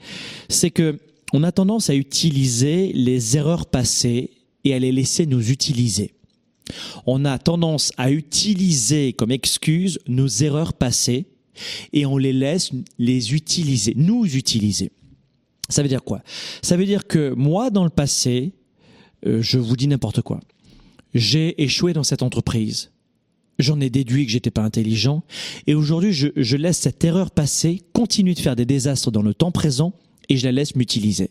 c'est 0.48 0.70
que 0.70 0.98
on 1.34 1.42
a 1.42 1.52
tendance 1.52 1.90
à 1.90 1.94
utiliser 1.94 2.92
les 2.94 3.36
erreurs 3.36 3.66
passées 3.66 4.30
et 4.64 4.72
à 4.72 4.78
les 4.78 4.92
laisser 4.92 5.26
nous 5.26 5.50
utiliser. 5.50 6.12
On 7.04 7.26
a 7.26 7.38
tendance 7.38 7.92
à 7.98 8.10
utiliser 8.10 9.12
comme 9.12 9.30
excuse 9.30 9.98
nos 10.08 10.28
erreurs 10.28 10.72
passées 10.72 11.26
et 11.92 12.06
on 12.06 12.16
les 12.16 12.32
laisse 12.32 12.70
les 12.98 13.34
utiliser, 13.34 13.92
nous 13.96 14.24
utiliser. 14.36 14.92
Ça 15.68 15.82
veut 15.82 15.88
dire 15.88 16.04
quoi? 16.04 16.22
Ça 16.62 16.76
veut 16.76 16.86
dire 16.86 17.06
que 17.06 17.32
moi, 17.34 17.70
dans 17.70 17.84
le 17.84 17.90
passé, 17.90 18.52
euh, 19.26 19.42
je 19.42 19.58
vous 19.58 19.76
dis 19.76 19.88
n'importe 19.88 20.22
quoi. 20.22 20.40
J'ai 21.14 21.62
échoué 21.62 21.92
dans 21.92 22.04
cette 22.04 22.22
entreprise. 22.22 22.90
J'en 23.58 23.80
ai 23.80 23.88
déduit 23.88 24.26
que 24.26 24.32
j'étais 24.32 24.50
pas 24.50 24.62
intelligent. 24.62 25.22
Et 25.66 25.74
aujourd'hui, 25.74 26.12
je, 26.12 26.28
je 26.36 26.56
laisse 26.56 26.78
cette 26.78 27.02
erreur 27.04 27.30
passée 27.30 27.82
continuer 27.94 28.34
de 28.34 28.40
faire 28.40 28.54
des 28.54 28.66
désastres 28.66 29.10
dans 29.10 29.22
le 29.22 29.32
temps 29.32 29.50
présent 29.50 29.94
et 30.28 30.36
je 30.36 30.44
la 30.44 30.52
laisse 30.52 30.76
m'utiliser. 30.76 31.30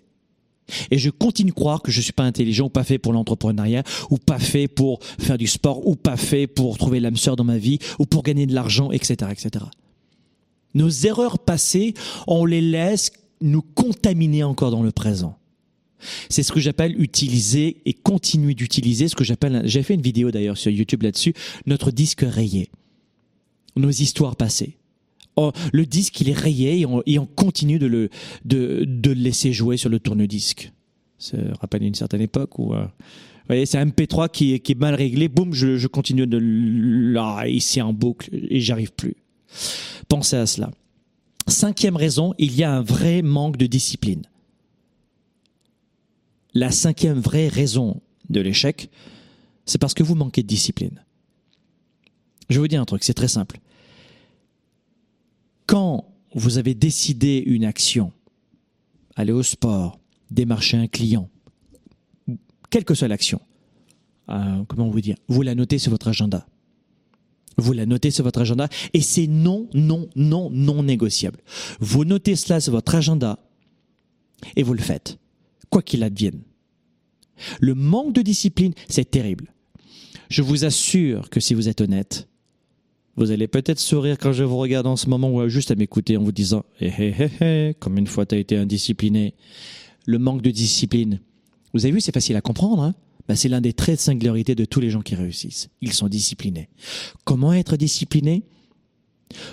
Et 0.90 0.98
je 0.98 1.10
continue 1.10 1.52
de 1.52 1.56
croire 1.56 1.82
que 1.82 1.92
je 1.92 2.02
suis 2.02 2.14
pas 2.14 2.24
intelligent 2.24 2.66
ou 2.66 2.70
pas 2.70 2.84
fait 2.84 2.98
pour 2.98 3.14
l'entrepreneuriat 3.14 3.84
ou 4.10 4.18
pas 4.18 4.40
fait 4.40 4.68
pour 4.68 5.00
faire 5.20 5.38
du 5.38 5.48
sport 5.48 5.86
ou 5.88 5.96
pas 5.96 6.18
fait 6.18 6.48
pour 6.48 6.78
trouver 6.78 7.00
l'âme 7.00 7.18
sœur 7.18 7.36
dans 7.36 7.44
ma 7.44 7.58
vie 7.58 7.80
ou 8.00 8.06
pour 8.06 8.24
gagner 8.24 8.48
de 8.48 8.56
l'argent, 8.56 8.92
etc., 8.92 9.32
etc. 9.32 9.66
Nos 10.74 10.90
erreurs 10.90 11.40
passées, 11.40 11.94
on 12.28 12.46
les 12.46 12.62
laisse 12.62 13.12
nous 13.46 13.62
contaminer 13.62 14.44
encore 14.44 14.72
dans 14.72 14.84
le 14.84 14.92
présent. 14.92 15.38
C'est 16.30 16.44
ce 16.44 16.52
que 16.52 16.60
j'appelle 16.60 17.00
utiliser 17.02 17.78
et 17.86 17.94
continuer 17.94 18.54
d'utiliser 18.54 19.08
ce 19.08 19.16
que 19.16 19.24
j'appelle, 19.24 19.62
j'ai 19.66 19.82
fait 19.84 19.94
une 19.94 20.02
vidéo 20.02 20.32
d'ailleurs 20.32 20.58
sur 20.58 20.72
YouTube 20.72 21.04
là-dessus, 21.04 21.34
notre 21.66 21.92
disque 21.92 22.26
rayé. 22.28 22.70
Nos 23.76 23.90
histoires 23.90 24.36
passées. 24.36 24.78
Oh, 25.36 25.52
le 25.74 25.86
disque, 25.86 26.22
il 26.22 26.30
est 26.30 26.38
rayé 26.38 26.86
et 27.06 27.20
on, 27.20 27.26
continue 27.26 27.78
de 27.78 27.88
le, 27.88 28.10
de, 28.46 28.86
de 28.88 29.12
laisser 29.12 29.52
jouer 29.52 29.76
sur 29.76 29.90
le 29.90 30.00
tourne-disque. 30.00 30.72
Ça 31.18 31.38
rappelle 31.60 31.84
une 31.84 31.96
certaine 31.96 32.22
époque 32.22 32.58
où, 32.58 32.74
euh, 32.74 32.84
vous 32.84 33.48
voyez, 33.48 33.66
c'est 33.66 33.78
un 33.78 33.86
MP3 33.86 34.30
qui 34.30 34.54
est, 34.54 34.60
qui 34.60 34.72
est 34.74 34.80
mal 34.80 34.96
réglé, 34.96 35.28
boum, 35.28 35.54
je, 35.54 35.78
je 35.78 35.88
continue 35.88 36.26
de 36.26 36.40
là, 36.42 37.48
ici 37.48 37.82
en 37.82 37.92
boucle 37.92 38.30
et 38.32 38.62
j'arrive 38.62 38.94
plus. 38.94 39.16
Pensez 40.08 40.38
à 40.38 40.46
cela. 40.46 40.72
Cinquième 41.48 41.96
raison, 41.96 42.34
il 42.38 42.56
y 42.56 42.64
a 42.64 42.74
un 42.74 42.82
vrai 42.82 43.22
manque 43.22 43.58
de 43.58 43.68
discipline. 43.68 44.24
La 46.54 46.72
cinquième 46.72 47.20
vraie 47.20 47.48
raison 47.48 48.02
de 48.30 48.42
l'échec, 48.42 48.90
c'est 49.66 49.78
parce 49.78 49.94
que 49.94 50.04
vous 50.04 50.16
manquez 50.16 50.42
de 50.42 50.48
discipline. 50.48 51.04
Je 52.50 52.56
vais 52.56 52.62
vous 52.62 52.68
dire 52.68 52.82
un 52.82 52.86
truc, 52.86 53.04
c'est 53.04 53.14
très 53.14 53.28
simple. 53.28 53.60
Quand 55.68 56.12
vous 56.34 56.58
avez 56.58 56.74
décidé 56.74 57.44
une 57.46 57.66
action, 57.66 58.12
aller 59.16 59.32
au 59.32 59.44
sport, 59.44 60.00
démarcher 60.32 60.78
un 60.78 60.88
client, 60.88 61.30
quelle 62.70 62.86
que 62.86 62.96
soit 62.96 63.08
l'action, 63.08 63.42
euh, 64.30 64.64
comment 64.68 64.90
vous 64.90 65.02
dire, 65.02 65.18
vous 65.28 65.44
la 65.44 65.56
notez 65.56 65.78
sur 65.78 65.92
votre 65.92 66.08
agenda. 66.08 66.48
Vous 67.58 67.74
la 67.74 67.86
notez 67.86 68.12
sur 68.12 68.24
votre 68.24 68.42
agenda 68.42 68.68
et 68.94 69.02
c'est 69.02 69.28
non, 69.28 69.70
non, 69.74 70.10
non, 70.16 70.50
non 70.50 70.84
négociable. 70.84 71.40
Vous 71.80 72.06
notez 72.06 72.36
cela 72.36 72.60
sur 72.60 72.74
votre 72.74 72.96
agenda 72.96 73.40
et 74.56 74.64
vous 74.64 74.74
le 74.74 74.82
faites, 74.82 75.18
quoi 75.70 75.82
qu'il 75.82 76.04
advienne. 76.04 76.42
Le 77.60 77.76
manque 77.76 78.14
de 78.14 78.22
discipline, 78.22 78.74
c'est 78.90 79.10
terrible. 79.10 79.54
Je 80.30 80.42
vous 80.42 80.66
assure 80.66 81.30
que 81.30 81.40
si 81.40 81.54
vous 81.54 81.70
êtes 81.70 81.82
honnête, 81.82 82.28
vous 83.16 83.32
allez 83.32 83.48
peut-être 83.48 83.80
sourire 83.80 84.18
quand 84.18 84.34
je 84.34 84.44
vous 84.44 84.58
regarde 84.58 84.88
en 84.88 84.98
ce 84.98 85.10
moment 85.10 85.34
ou 85.34 85.48
juste 85.48 85.72
à 85.72 85.76
m'écouter 85.76 86.18
en 86.18 86.24
vous 86.24 86.34
disant 86.34 86.66
hé 86.82 86.88
hé 86.88 87.16
hé 87.18 87.30
hé, 87.40 87.74
comme 87.80 87.98
une 87.98 88.08
fois 88.08 88.26
tu 88.26 88.36
as 88.36 88.38
été 88.38 88.58
indiscipliné. 88.58 89.36
Le 90.06 90.20
manque 90.20 90.42
de 90.42 90.52
discipline. 90.52 91.20
Vous 91.74 91.86
avez 91.86 91.94
vu, 91.94 92.02
c'est 92.02 92.14
facile 92.14 92.36
à 92.36 92.42
comprendre. 92.42 92.84
Hein 92.84 92.96
bah, 93.28 93.36
c'est 93.36 93.50
l'un 93.50 93.62
des 93.62 93.74
traits 93.74 93.98
de 93.98 94.02
singularité 94.02 94.56
de 94.56 94.66
tous 94.66 94.80
les 94.80 94.90
gens 94.90 95.02
qui 95.02 95.16
réussissent. 95.16 95.70
Ils 95.82 95.94
sont 95.94 96.08
disciplinés. 96.08 96.70
Comment 97.24 97.54
être 97.54 97.78
discipliné? 97.78 98.44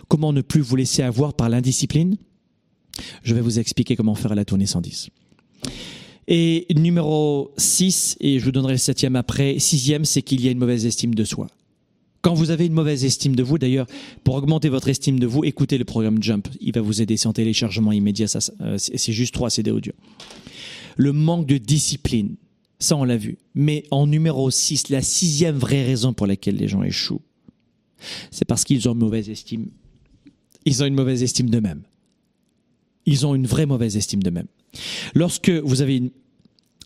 Comment 0.08 0.32
ne 0.32 0.42
plus 0.42 0.60
vous 0.60 0.76
laisser 0.76 1.02
avoir 1.02 1.34
par 1.34 1.48
l'indiscipline? 1.48 2.16
Je 3.22 3.34
vais 3.34 3.40
vous 3.40 3.58
expliquer 3.58 3.96
comment 3.96 4.14
faire 4.14 4.32
à 4.32 4.34
la 4.34 4.44
tournée 4.44 4.66
110. 4.66 5.08
Et 6.28 6.66
numéro 6.76 7.52
6, 7.56 8.16
et 8.20 8.38
je 8.38 8.44
vous 8.44 8.52
donnerai 8.52 8.72
le 8.72 8.78
septième 8.78 9.16
après, 9.16 9.58
sixième, 9.58 10.04
c'est 10.04 10.22
qu'il 10.22 10.40
y 10.40 10.48
a 10.48 10.50
une 10.50 10.58
mauvaise 10.58 10.86
estime 10.86 11.14
de 11.14 11.24
soi. 11.24 11.48
Quand 12.20 12.34
vous 12.34 12.50
avez 12.50 12.66
une 12.66 12.72
mauvaise 12.72 13.04
estime 13.04 13.34
de 13.34 13.42
vous, 13.42 13.58
d'ailleurs, 13.58 13.86
pour 14.22 14.36
augmenter 14.36 14.68
votre 14.68 14.88
estime 14.88 15.18
de 15.18 15.26
vous, 15.26 15.44
écoutez 15.44 15.76
le 15.76 15.84
programme 15.84 16.22
Jump. 16.22 16.46
Il 16.60 16.72
va 16.72 16.80
vous 16.80 17.02
aider, 17.02 17.16
c'est 17.16 17.26
en 17.26 17.32
téléchargement 17.32 17.90
immédiat, 17.90 18.26
euh, 18.60 18.78
c'est 18.78 19.12
juste 19.12 19.34
trois 19.34 19.50
CD 19.50 19.72
audio. 19.72 19.92
Le 20.96 21.12
manque 21.12 21.46
de 21.46 21.58
discipline. 21.58 22.36
Ça, 22.82 22.96
on 22.96 23.04
l'a 23.04 23.16
vu. 23.16 23.38
Mais 23.54 23.84
en 23.92 24.08
numéro 24.08 24.50
6, 24.50 24.88
la 24.88 25.02
sixième 25.02 25.56
vraie 25.56 25.84
raison 25.84 26.12
pour 26.12 26.26
laquelle 26.26 26.56
les 26.56 26.66
gens 26.66 26.82
échouent, 26.82 27.22
c'est 28.32 28.44
parce 28.44 28.64
qu'ils 28.64 28.88
ont 28.88 28.92
une 28.94 28.98
mauvaise 28.98 29.30
estime. 29.30 29.68
Ils 30.64 30.82
ont 30.82 30.86
une 30.86 30.96
mauvaise 30.96 31.22
estime 31.22 31.48
d'eux-mêmes. 31.48 31.84
Ils 33.06 33.24
ont 33.24 33.36
une 33.36 33.46
vraie 33.46 33.66
mauvaise 33.66 33.96
estime 33.96 34.20
d'eux-mêmes. 34.20 34.48
Lorsque 35.14 35.48
vous 35.48 35.80
avez 35.80 36.12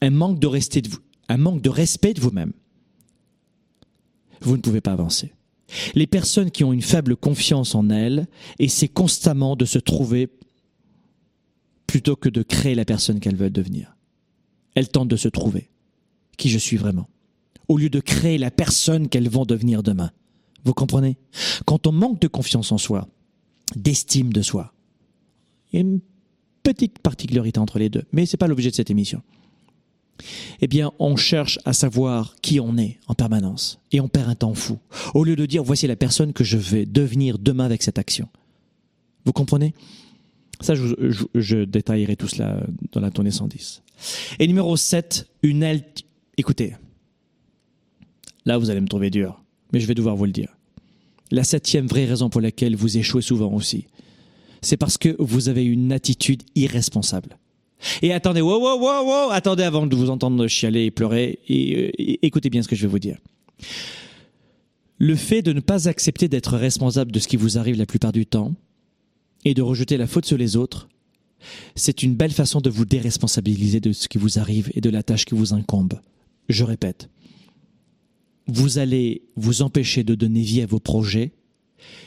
un 0.02 0.11
manque 0.11 0.38
de 0.38 0.46
respect 0.46 0.82
de 0.82 0.90
vous, 0.90 0.98
un 1.30 1.38
manque 1.38 1.62
de 1.62 1.70
respect 1.70 2.12
de 2.12 2.20
vous-même, 2.20 2.52
vous 4.42 4.59
ne 4.59 4.61
pouvez 4.61 4.82
pas 4.82 4.92
avancer. 4.92 5.32
Les 5.94 6.06
personnes 6.06 6.50
qui 6.50 6.62
ont 6.62 6.74
une 6.74 6.82
faible 6.82 7.16
confiance 7.16 7.74
en 7.74 7.88
elles 7.88 8.26
essaient 8.59 8.87
constamment 8.87 9.56
de 9.56 9.64
se 9.64 9.78
trouver 9.78 10.28
plutôt 11.87 12.16
que 12.16 12.28
de 12.28 12.42
créer 12.42 12.74
la 12.74 12.85
personne 12.85 13.18
qu'elles 13.18 13.37
veulent 13.37 13.50
devenir. 13.50 13.96
Elles 14.74 14.90
tentent 14.90 15.09
de 15.09 15.16
se 15.16 15.28
trouver 15.28 15.70
qui 16.37 16.51
je 16.51 16.59
suis 16.59 16.77
vraiment, 16.77 17.09
au 17.68 17.79
lieu 17.79 17.90
de 17.90 18.01
créer 18.01 18.38
la 18.38 18.51
personne 18.51 19.09
qu'elles 19.09 19.29
vont 19.29 19.44
devenir 19.44 19.83
demain. 19.83 20.11
Vous 20.64 20.75
comprenez? 20.75 21.16
Quand 21.64 21.87
on 21.87 21.92
manque 21.92 22.20
de 22.20 22.29
confiance 22.29 22.72
en 22.72 22.79
soi, 22.79 23.09
d'estime 23.75 24.33
de 24.33 24.42
soi, 24.42 24.72
il 25.72 25.77
y 25.77 25.79
a 25.79 25.81
une 25.81 26.01
petite 26.62 26.99
particularité 26.99 27.61
entre 27.61 27.79
les 27.79 27.88
deux, 27.88 28.05
mais 28.12 28.27
ce 28.27 28.35
n'est 28.35 28.38
pas 28.38 28.49
l'objet 28.49 28.70
de 28.70 28.75
cette 28.75 28.90
émission. 28.90 29.22
Eh 30.61 30.66
bien, 30.66 30.92
on 30.99 31.16
cherche 31.16 31.59
à 31.64 31.72
savoir 31.72 32.37
qui 32.42 32.59
on 32.61 32.77
est 32.79 32.99
en 33.07 33.14
permanence 33.14 33.79
et 33.92 34.01
on 34.01 34.09
perd 34.09 34.31
un 34.31 34.35
temps 34.35 34.55
fou. 34.55 34.79
Au 35.14 35.25
lieu 35.25 35.37
de 35.37 35.46
dire 35.46 35.62
voici 35.62 35.87
la 35.87 35.96
personne 35.96 36.33
que 36.33 36.44
je 36.44 36.57
vais 36.57 36.87
devenir 36.87 37.38
demain 37.38 37.64
avec 37.64 37.83
cette 37.83 37.99
action. 37.99 38.29
Vous 39.25 39.33
comprenez? 39.33 39.75
Ça, 40.61 40.75
je, 40.75 41.64
détaillerai 41.64 42.16
tout 42.16 42.29
cela 42.29 42.62
dans 42.92 43.01
la 43.01 43.11
tournée 43.11 43.31
110. 43.31 43.83
Et 44.38 44.46
numéro 44.46 44.77
7, 44.77 45.29
une, 45.42 45.62
Écoutez, 46.38 46.75
là 48.44 48.59
vous 48.59 48.70
allez 48.70 48.81
me 48.81 48.88
trouver 48.88 49.11
dur, 49.11 49.42
mais 49.72 49.81
je 49.81 49.87
vais 49.87 49.94
devoir 49.94 50.16
vous 50.16 50.27
le 50.27 50.33
dire. 50.33 50.57
La 51.31 51.44
septième 51.44 51.87
vraie 51.87 52.05
raison 52.05 52.29
pour 52.29 52.40
laquelle 52.40 52.77
vous 52.77 52.99
échouez 52.99 53.22
souvent 53.22 53.53
aussi, 53.53 53.87
c'est 54.61 54.77
parce 54.77 54.99
que 54.99 55.16
vous 55.18 55.49
avez 55.49 55.64
une 55.64 55.92
attitude 55.92 56.42
irresponsable. 56.55 57.38
Et 58.03 58.12
attendez, 58.12 58.40
wow, 58.40 58.61
wow, 58.61 58.79
wow, 58.79 59.05
wow, 59.05 59.31
attendez 59.31 59.62
avant 59.62 59.87
de 59.87 59.96
vous 59.96 60.11
entendre 60.11 60.46
chialer 60.46 60.85
et 60.85 60.90
pleurer, 60.90 61.38
et 61.49 62.27
écoutez 62.27 62.51
bien 62.51 62.62
ce 62.62 62.68
que 62.68 62.77
je 62.77 62.83
vais 62.83 62.90
vous 62.90 62.99
dire. 62.99 63.18
Le 64.99 65.14
fait 65.14 65.42
de 65.42 65.53
ne 65.53 65.61
pas 65.61 65.88
accepter 65.88 66.29
d'être 66.29 66.57
responsable 66.57 67.12
de 67.12 67.18
ce 67.18 67.29
qui 67.29 67.37
vous 67.37 67.59
arrive 67.59 67.77
la 67.77 67.87
plupart 67.87 68.12
du 68.12 68.27
temps, 68.27 68.55
et 69.44 69.55
de 69.55 69.62
rejeter 69.62 69.96
la 69.96 70.07
faute 70.07 70.27
sur 70.27 70.38
les 70.38 70.57
autres, 70.57 70.88
c'est 71.75 72.03
une 72.03 72.14
belle 72.14 72.33
façon 72.33 72.61
de 72.61 72.70
vous 72.70 72.85
déresponsabiliser 72.85 73.81
de 73.81 73.92
ce 73.92 74.09
qui 74.09 74.18
vous 74.18 74.38
arrive 74.38 74.70
et 74.75 74.81
de 74.81 74.90
la 74.90 75.03
tâche 75.03 75.25
qui 75.25 75.35
vous 75.35 75.55
incombe. 75.55 76.01
Je 76.48 76.64
répète, 76.64 77.09
vous 78.46 78.78
allez 78.78 79.22
vous 79.37 79.62
empêcher 79.62 80.04
de 80.04 80.14
donner 80.14 80.42
vie 80.42 80.62
à 80.62 80.66
vos 80.66 80.78
projets 80.78 81.32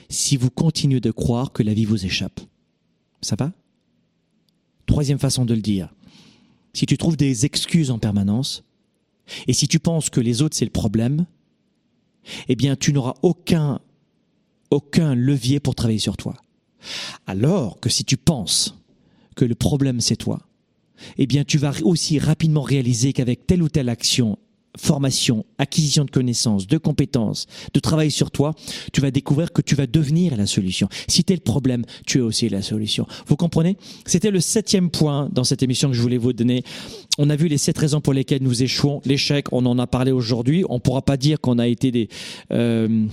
si 0.09 0.37
vous 0.37 0.49
continuez 0.49 1.01
de 1.01 1.11
croire 1.11 1.51
que 1.51 1.63
la 1.63 1.73
vie 1.73 1.85
vous 1.85 2.05
échappe. 2.05 2.39
Ça 3.21 3.35
va? 3.37 3.51
Troisième 4.85 5.19
façon 5.19 5.45
de 5.45 5.53
le 5.53 5.61
dire, 5.61 5.93
si 6.73 6.85
tu 6.85 6.97
trouves 6.97 7.17
des 7.17 7.45
excuses 7.45 7.91
en 7.91 7.99
permanence, 7.99 8.63
et 9.47 9.53
si 9.53 9.67
tu 9.67 9.79
penses 9.79 10.09
que 10.09 10.21
les 10.21 10.41
autres 10.41 10.55
c'est 10.55 10.65
le 10.65 10.71
problème, 10.71 11.25
eh 12.47 12.55
bien 12.55 12.75
tu 12.75 12.93
n'auras 12.93 13.15
aucun, 13.21 13.79
aucun 14.71 15.13
levier 15.15 15.59
pour 15.59 15.75
travailler 15.75 15.99
sur 15.99 16.17
toi. 16.17 16.35
Alors 17.27 17.79
que 17.79 17.89
si 17.89 18.05
tu 18.05 18.17
penses 18.17 18.75
que 19.35 19.45
le 19.45 19.55
problème 19.55 20.01
c'est 20.01 20.15
toi, 20.15 20.48
eh 21.17 21.27
bien 21.27 21.43
tu 21.43 21.57
vas 21.57 21.73
aussi 21.83 22.19
rapidement 22.19 22.61
réaliser 22.61 23.13
qu'avec 23.13 23.45
telle 23.47 23.63
ou 23.63 23.69
telle 23.69 23.89
action, 23.89 24.37
formation, 24.77 25.45
acquisition 25.57 26.05
de 26.05 26.11
connaissances, 26.11 26.67
de 26.67 26.77
compétences, 26.77 27.47
de 27.73 27.79
travail 27.79 28.11
sur 28.11 28.31
toi, 28.31 28.53
tu 28.93 29.01
vas 29.01 29.11
découvrir 29.11 29.51
que 29.51 29.61
tu 29.61 29.75
vas 29.75 29.87
devenir 29.87 30.35
la 30.37 30.45
solution. 30.45 30.87
Si 31.07 31.23
tu 31.23 31.33
es 31.33 31.35
le 31.35 31.41
problème, 31.41 31.85
tu 32.05 32.19
es 32.19 32.21
aussi 32.21 32.49
la 32.49 32.61
solution. 32.61 33.05
Vous 33.27 33.35
comprenez? 33.35 33.77
C'était 34.05 34.31
le 34.31 34.39
septième 34.39 34.89
point 34.89 35.29
dans 35.31 35.43
cette 35.43 35.63
émission 35.63 35.89
que 35.89 35.95
je 35.95 36.01
voulais 36.01 36.17
vous 36.17 36.33
donner. 36.33 36.63
On 37.17 37.29
a 37.29 37.35
vu 37.35 37.47
les 37.47 37.57
sept 37.57 37.77
raisons 37.77 38.01
pour 38.01 38.13
lesquelles 38.13 38.43
nous 38.43 38.63
échouons. 38.63 39.01
L'échec, 39.05 39.47
on 39.51 39.65
en 39.65 39.77
a 39.79 39.87
parlé 39.87 40.11
aujourd'hui. 40.11 40.63
On 40.69 40.79
pourra 40.79 41.01
pas 41.01 41.17
dire 41.17 41.39
qu'on 41.41 41.59
a 41.59 41.67
été 41.67 41.91
des... 41.91 42.09
Euh, 42.51 43.07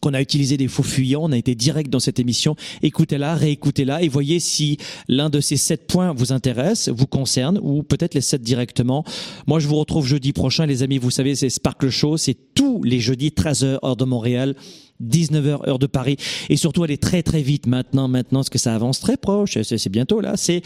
qu'on 0.00 0.14
a 0.14 0.20
utilisé 0.20 0.56
des 0.56 0.68
faux 0.68 0.82
fuyants, 0.82 1.22
on 1.24 1.32
a 1.32 1.36
été 1.36 1.54
direct 1.54 1.90
dans 1.90 2.00
cette 2.00 2.18
émission. 2.18 2.56
Écoutez-la, 2.82 3.34
réécoutez-la 3.34 4.02
et 4.02 4.08
voyez 4.08 4.40
si 4.40 4.78
l'un 5.08 5.30
de 5.30 5.40
ces 5.40 5.56
sept 5.56 5.86
points 5.86 6.12
vous 6.12 6.32
intéresse, 6.32 6.88
vous 6.88 7.06
concerne 7.06 7.58
ou 7.62 7.82
peut-être 7.82 8.14
les 8.14 8.20
sept 8.20 8.42
directement. 8.42 9.04
Moi, 9.46 9.58
je 9.60 9.68
vous 9.68 9.76
retrouve 9.76 10.06
jeudi 10.06 10.32
prochain, 10.32 10.66
les 10.66 10.82
amis. 10.82 10.98
Vous 10.98 11.10
savez, 11.10 11.34
c'est 11.34 11.50
Sparkle 11.50 11.90
Show. 11.90 12.16
C'est 12.16 12.36
tous 12.54 12.82
les 12.82 13.00
jeudis, 13.00 13.30
13h, 13.30 13.78
heure 13.84 13.96
de 13.96 14.04
Montréal. 14.04 14.54
19h 15.02 15.66
heure 15.66 15.78
de 15.78 15.86
Paris 15.86 16.18
et 16.50 16.56
surtout 16.56 16.84
est 16.84 17.02
très 17.02 17.22
très 17.22 17.40
vite 17.40 17.66
maintenant 17.66 18.06
maintenant 18.06 18.40
parce 18.40 18.50
que 18.50 18.58
ça 18.58 18.74
avance 18.74 19.00
très 19.00 19.16
proche 19.16 19.56
c'est 19.62 19.88
bientôt 19.88 20.20
là 20.20 20.36
c'est 20.36 20.60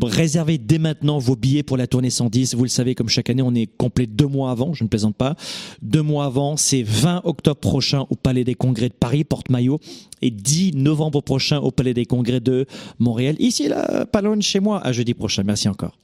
Réservez 0.00 0.58
dès 0.58 0.78
maintenant 0.78 1.18
vos 1.18 1.36
billets 1.36 1.62
pour 1.62 1.76
la 1.76 1.86
tournée 1.86 2.10
110. 2.10 2.54
Vous 2.54 2.62
le 2.62 2.68
savez, 2.68 2.94
comme 2.94 3.08
chaque 3.08 3.30
année, 3.30 3.42
on 3.42 3.54
est 3.54 3.66
complet 3.66 4.06
deux 4.06 4.26
mois 4.26 4.50
avant. 4.50 4.72
Je 4.74 4.84
ne 4.84 4.88
plaisante 4.88 5.16
pas. 5.16 5.34
Deux 5.82 6.02
mois 6.02 6.26
avant, 6.26 6.56
c'est 6.56 6.82
20 6.82 7.22
octobre 7.24 7.60
prochain 7.60 8.06
au 8.10 8.16
Palais 8.16 8.44
des 8.44 8.54
Congrès 8.54 8.88
de 8.88 8.94
Paris, 8.94 9.24
porte-maillot, 9.24 9.80
et 10.22 10.30
10 10.30 10.72
novembre 10.76 11.20
prochain 11.20 11.58
au 11.58 11.70
Palais 11.70 11.94
des 11.94 12.06
Congrès 12.06 12.40
de 12.40 12.66
Montréal. 12.98 13.36
Ici, 13.38 13.68
là, 13.68 14.06
pas 14.06 14.20
loin 14.20 14.36
de 14.36 14.42
chez 14.42 14.60
moi, 14.60 14.80
à 14.84 14.92
jeudi 14.92 15.14
prochain. 15.14 15.42
Merci 15.44 15.68
encore. 15.68 15.96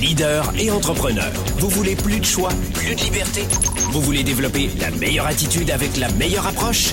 Leader 0.00 0.52
et 0.58 0.70
entrepreneur. 0.70 1.32
Vous 1.58 1.70
voulez 1.70 1.96
plus 1.96 2.20
de 2.20 2.24
choix, 2.24 2.50
plus 2.74 2.94
de 2.94 3.00
liberté? 3.00 3.40
Vous 3.90 4.02
voulez 4.02 4.22
développer 4.22 4.68
la 4.78 4.90
meilleure 4.90 5.26
attitude 5.26 5.70
avec 5.70 5.96
la 5.96 6.10
meilleure 6.12 6.46
approche? 6.46 6.92